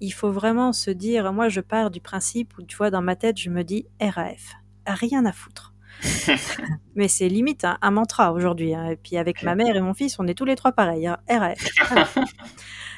[0.00, 3.16] il faut vraiment se dire, moi je pars du principe où tu vois dans ma
[3.16, 4.54] tête je me dis RAF,
[4.86, 5.74] rien à foutre.
[6.94, 8.74] Mais c'est limite un, mantra aujourd'hui.
[8.74, 8.86] Hein.
[8.90, 11.06] Et puis avec ma mère et mon fils, on est tous les trois pareils.
[11.06, 11.18] Hein.
[11.28, 12.18] RAF.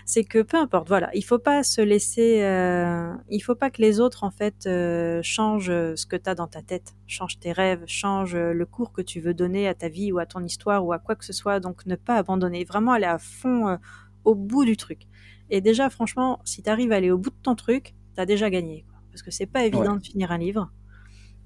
[0.04, 0.88] c'est que peu importe.
[0.88, 2.42] Voilà, il faut pas se laisser.
[2.42, 6.34] Euh, il faut pas que les autres en fait euh, changent ce que tu as
[6.34, 9.88] dans ta tête, changent tes rêves, changent le cours que tu veux donner à ta
[9.88, 11.60] vie ou à ton histoire ou à quoi que ce soit.
[11.60, 12.64] Donc ne pas abandonner.
[12.64, 13.76] Vraiment aller à fond euh,
[14.24, 15.02] au bout du truc.
[15.50, 18.26] Et déjà, franchement, si tu arrives à aller au bout de ton truc, tu as
[18.26, 18.86] déjà gagné.
[19.10, 20.70] Parce que c'est pas évident de finir un livre.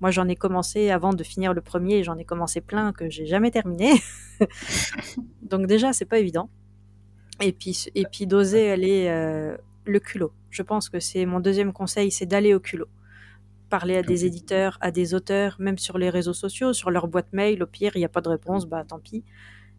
[0.01, 3.27] Moi, j'en ai commencé avant de finir le premier, j'en ai commencé plein que j'ai
[3.27, 3.95] jamais terminé.
[5.43, 6.51] Donc déjà, c'est pas évident.
[7.41, 10.33] Et puis, et puis d'oser aller euh, le culot.
[10.51, 12.89] Je pense que c'est mon deuxième conseil, c'est d'aller au culot.
[13.69, 17.33] Parler à des éditeurs, à des auteurs, même sur les réseaux sociaux, sur leur boîte
[17.33, 17.63] mail.
[17.63, 19.25] Au pire, il n'y a pas de réponse, bah tant pis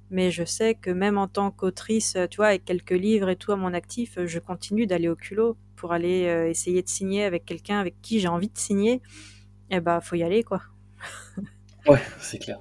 [0.10, 3.52] mais je sais que même en tant qu'autrice, tu vois, avec quelques livres et tout
[3.52, 7.46] à mon actif, je continue d'aller au culot pour aller euh, essayer de signer avec
[7.46, 9.02] quelqu'un avec qui j'ai envie de signer.
[9.70, 10.62] Et eh bah, faut y aller, quoi.
[11.88, 12.60] ouais, c'est clair.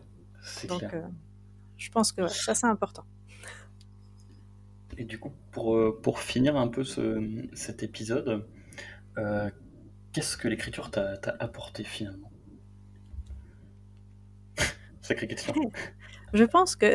[0.69, 0.91] Donc, clair.
[0.95, 1.09] Euh,
[1.77, 3.05] je pense que ça, c'est important.
[4.99, 8.47] Et du coup, pour, euh, pour finir un peu ce, cet épisode,
[10.13, 12.31] qu'est-ce que l'écriture t'a apporté finalement?
[15.03, 15.55] Sacrée question.
[16.33, 16.95] Je pense que,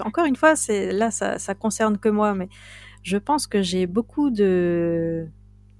[0.02, 2.48] encore une fois, là, ça, ça concerne que moi, mais
[3.02, 5.28] je pense que j'ai beaucoup de,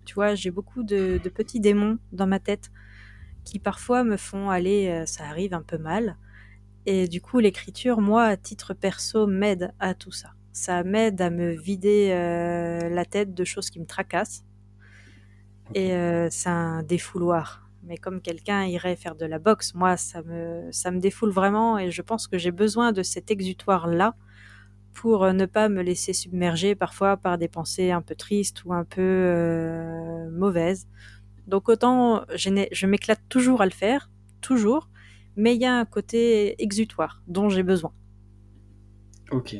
[0.05, 2.71] tu vois, j'ai beaucoup de, de, petits démons dans ma tête
[3.45, 6.17] qui parfois me font aller, euh, ça arrive un peu mal.
[6.87, 10.31] Et du coup, l'écriture, moi, à titre perso, m'aide à tout ça.
[10.59, 14.45] Ça m'aide à me vider euh, la tête de choses qui me tracassent.
[15.73, 20.21] Et euh, c'est un défouloir Mais comme quelqu'un irait faire de la boxe, moi, ça
[20.23, 24.17] me, ça me défoule vraiment et je pense que j'ai besoin de cet exutoire-là
[24.95, 28.85] pour ne pas me laisser submerger parfois par des pensées un peu tristes ou un
[28.85, 30.89] peu euh, mauvaises.
[31.47, 34.89] Donc autant je m'éclate toujours à le faire, toujours,
[35.37, 37.93] mais il y a un côté exutoire dont j'ai besoin.
[39.31, 39.55] Ok.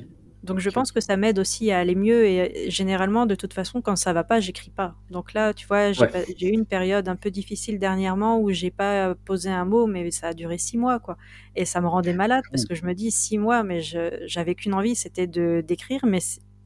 [0.49, 3.83] Donc je pense que ça m'aide aussi à aller mieux et généralement de toute façon
[3.83, 4.95] quand ça va pas j'écris pas.
[5.11, 9.15] Donc là tu vois j'ai eu une période un peu difficile dernièrement où j'ai pas
[9.15, 11.19] posé un mot mais ça a duré six mois quoi
[11.55, 14.73] et ça me rendait malade parce que je me dis six mois mais j'avais qu'une
[14.73, 16.21] envie c'était de d'écrire mais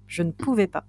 [0.07, 0.85] je ne pouvais pas.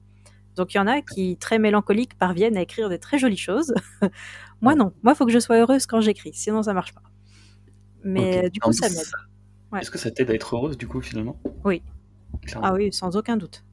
[0.56, 3.74] Donc il y en a qui très mélancoliques parviennent à écrire des très jolies choses.
[4.62, 7.02] moi non, moi il faut que je sois heureuse quand j'écris sinon ça marche pas.
[8.04, 9.82] Mais du coup ça m'aide.
[9.82, 11.42] Est-ce que ça t'aide à être heureuse du coup finalement?
[11.64, 11.82] Oui.
[12.62, 13.64] Ah oui, sans aucun doute.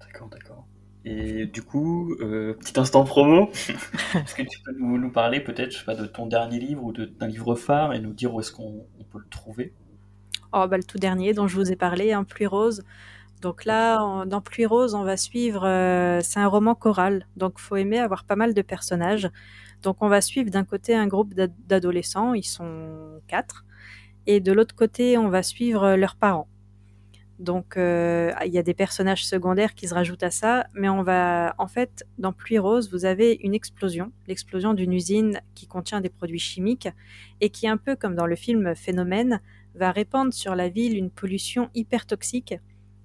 [0.00, 0.66] D'accord, d'accord.
[1.04, 3.50] Et du coup, euh, petit instant promo,
[4.14, 6.92] est-ce que tu peux nous, parler peut-être, je sais pas, de ton dernier livre ou
[6.92, 9.74] d'un livre phare et nous dire où est-ce qu'on peut le trouver?
[10.52, 12.84] Oh, bah, le tout dernier dont je vous ai parlé, un Pluie Rose.
[13.42, 17.76] Donc là, dans Pluie Rose, on va suivre, euh, c'est un roman choral, donc faut
[17.76, 19.28] aimer avoir pas mal de personnages.
[19.82, 23.66] Donc on va suivre d'un côté un groupe d'adolescents, ils sont quatre,
[24.26, 26.48] et de l'autre côté, on va suivre euh, leurs parents.
[27.38, 31.02] Donc, euh, il y a des personnages secondaires qui se rajoutent à ça, mais on
[31.02, 36.00] va, en fait, dans Pluie Rose, vous avez une explosion, l'explosion d'une usine qui contient
[36.00, 36.88] des produits chimiques
[37.40, 39.40] et qui, un peu comme dans le film Phénomène,
[39.74, 42.54] va répandre sur la ville une pollution hyper toxique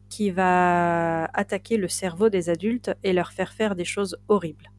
[0.10, 4.72] qui va attaquer le cerveau des adultes et leur faire faire des choses horribles.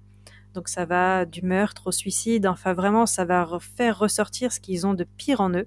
[0.54, 4.86] Donc ça va du meurtre au suicide, enfin vraiment ça va faire ressortir ce qu'ils
[4.86, 5.66] ont de pire en eux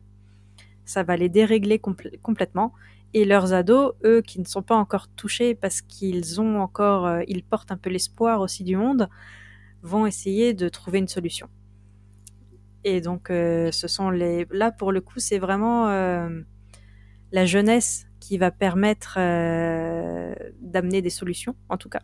[0.86, 2.74] ça va les dérégler complètement.
[3.14, 7.22] Et leurs ados, eux, qui ne sont pas encore touchés parce qu'ils ont encore, euh,
[7.28, 9.08] ils portent un peu l'espoir aussi du monde,
[9.84, 11.48] vont essayer de trouver une solution.
[12.84, 16.42] Et donc, euh, ce sont les, là pour le coup, c'est vraiment euh,
[17.32, 19.18] la jeunesse qui va permettre
[20.62, 22.02] d'amener des solutions, en tout cas.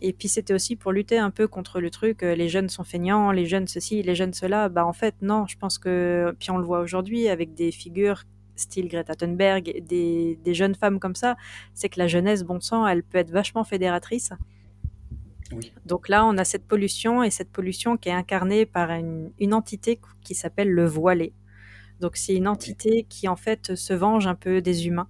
[0.00, 2.84] Et puis c'était aussi pour lutter un peu contre le truc, euh, les jeunes sont
[2.84, 4.68] feignants, les jeunes ceci, les jeunes cela.
[4.68, 8.22] Bah en fait non, je pense que, puis on le voit aujourd'hui avec des figures
[8.54, 11.36] style Greta Thunberg, des, des jeunes femmes comme ça,
[11.74, 14.32] c'est que la jeunesse, bon sang, elle peut être vachement fédératrice.
[15.52, 15.72] Oui.
[15.86, 19.54] Donc là, on a cette pollution et cette pollution qui est incarnée par une, une
[19.54, 21.32] entité qui s'appelle le voilé.
[22.00, 25.08] Donc c'est une entité qui en fait se venge un peu des humains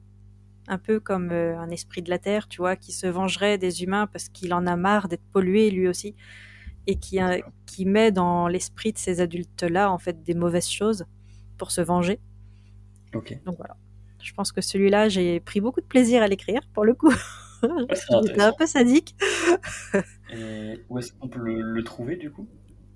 [0.69, 3.83] un peu comme euh, un esprit de la Terre, tu vois, qui se vengerait des
[3.83, 6.15] humains parce qu'il en a marre d'être pollué lui aussi,
[6.87, 7.19] et qui,
[7.67, 11.05] qui met dans l'esprit de ces adultes-là, en fait, des mauvaises choses
[11.59, 12.21] pour se venger.
[13.15, 13.39] Ok.
[13.45, 13.77] Donc voilà.
[14.23, 17.13] Je pense que celui-là, j'ai pris beaucoup de plaisir à l'écrire, pour le coup.
[18.25, 19.17] J'étais un peu sadique.
[20.33, 22.49] et où est-ce qu'on peut le trouver, du coup?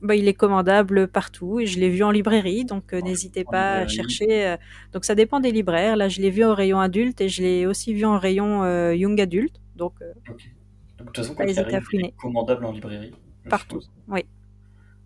[0.03, 3.74] Bah, il est commandable partout et je l'ai vu en librairie, donc euh, n'hésitez pas
[3.74, 4.46] à chercher.
[4.46, 4.57] Euh,
[4.92, 5.96] donc ça dépend des libraires.
[5.96, 8.94] Là, je l'ai vu au rayon adulte et je l'ai aussi vu en rayon euh,
[8.94, 9.61] young adulte.
[9.76, 11.59] Donc, de toute façon, quand il
[12.05, 13.12] est commandable en librairie.
[13.48, 14.24] Partout, oui.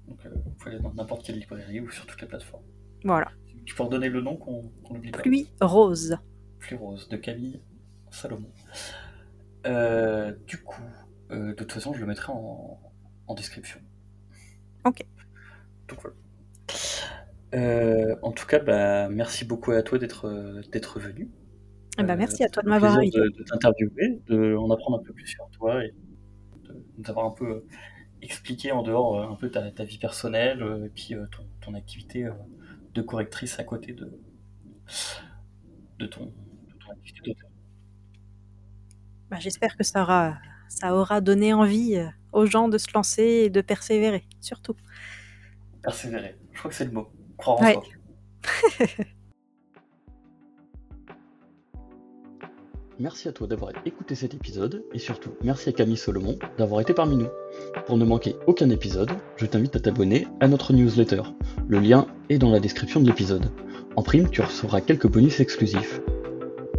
[0.08, 2.64] Donc vous pouvez aller dans n'importe quelle librairie ou sur toutes les plateformes.
[3.04, 3.30] Voilà.
[3.64, 5.20] Tu peux redonner le nom qu'on oublie pas.
[5.20, 6.16] Pluie rose.
[6.58, 7.60] Pluie rose de Camille
[8.10, 8.50] Salomon.
[9.64, 10.82] du coup,
[11.30, 13.80] de toute façon, je le mettrai en description.
[14.86, 15.04] Ok.
[17.54, 21.28] Euh, en tout cas, bah, merci beaucoup à toi d'être d'être venu.
[21.98, 23.18] Eh ben, merci à toi de m'avoir invité.
[23.18, 25.92] De, de t'interviewer, d'en apprendre un peu plus sur toi et
[26.64, 27.64] de nous avoir un peu
[28.22, 31.14] expliqué en dehors euh, un peu ta, vie personnelle euh, et puis
[31.60, 32.28] ton, activité
[32.94, 34.20] de correctrice à côté de,
[35.98, 36.32] de, ton,
[36.90, 37.50] activité d'auteur.
[39.30, 41.98] Bah, j'espère que ça aura, ça aura donné envie
[42.36, 44.76] aux gens de se lancer et de persévérer, surtout.
[45.82, 47.08] Persévérer, je crois que c'est le mot.
[47.38, 47.82] Croire en soi.
[52.98, 56.94] Merci à toi d'avoir écouté cet épisode et surtout merci à Camille Solomon d'avoir été
[56.94, 57.28] parmi nous.
[57.84, 61.20] Pour ne manquer aucun épisode, je t'invite à t'abonner à notre newsletter.
[61.68, 63.50] Le lien est dans la description de l'épisode.
[63.96, 66.00] En prime, tu recevras quelques bonus exclusifs.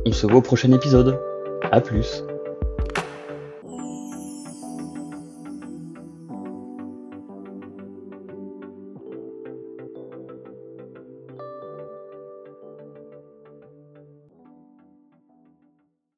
[0.07, 1.19] On se voit au prochain épisode.
[1.71, 2.23] A plus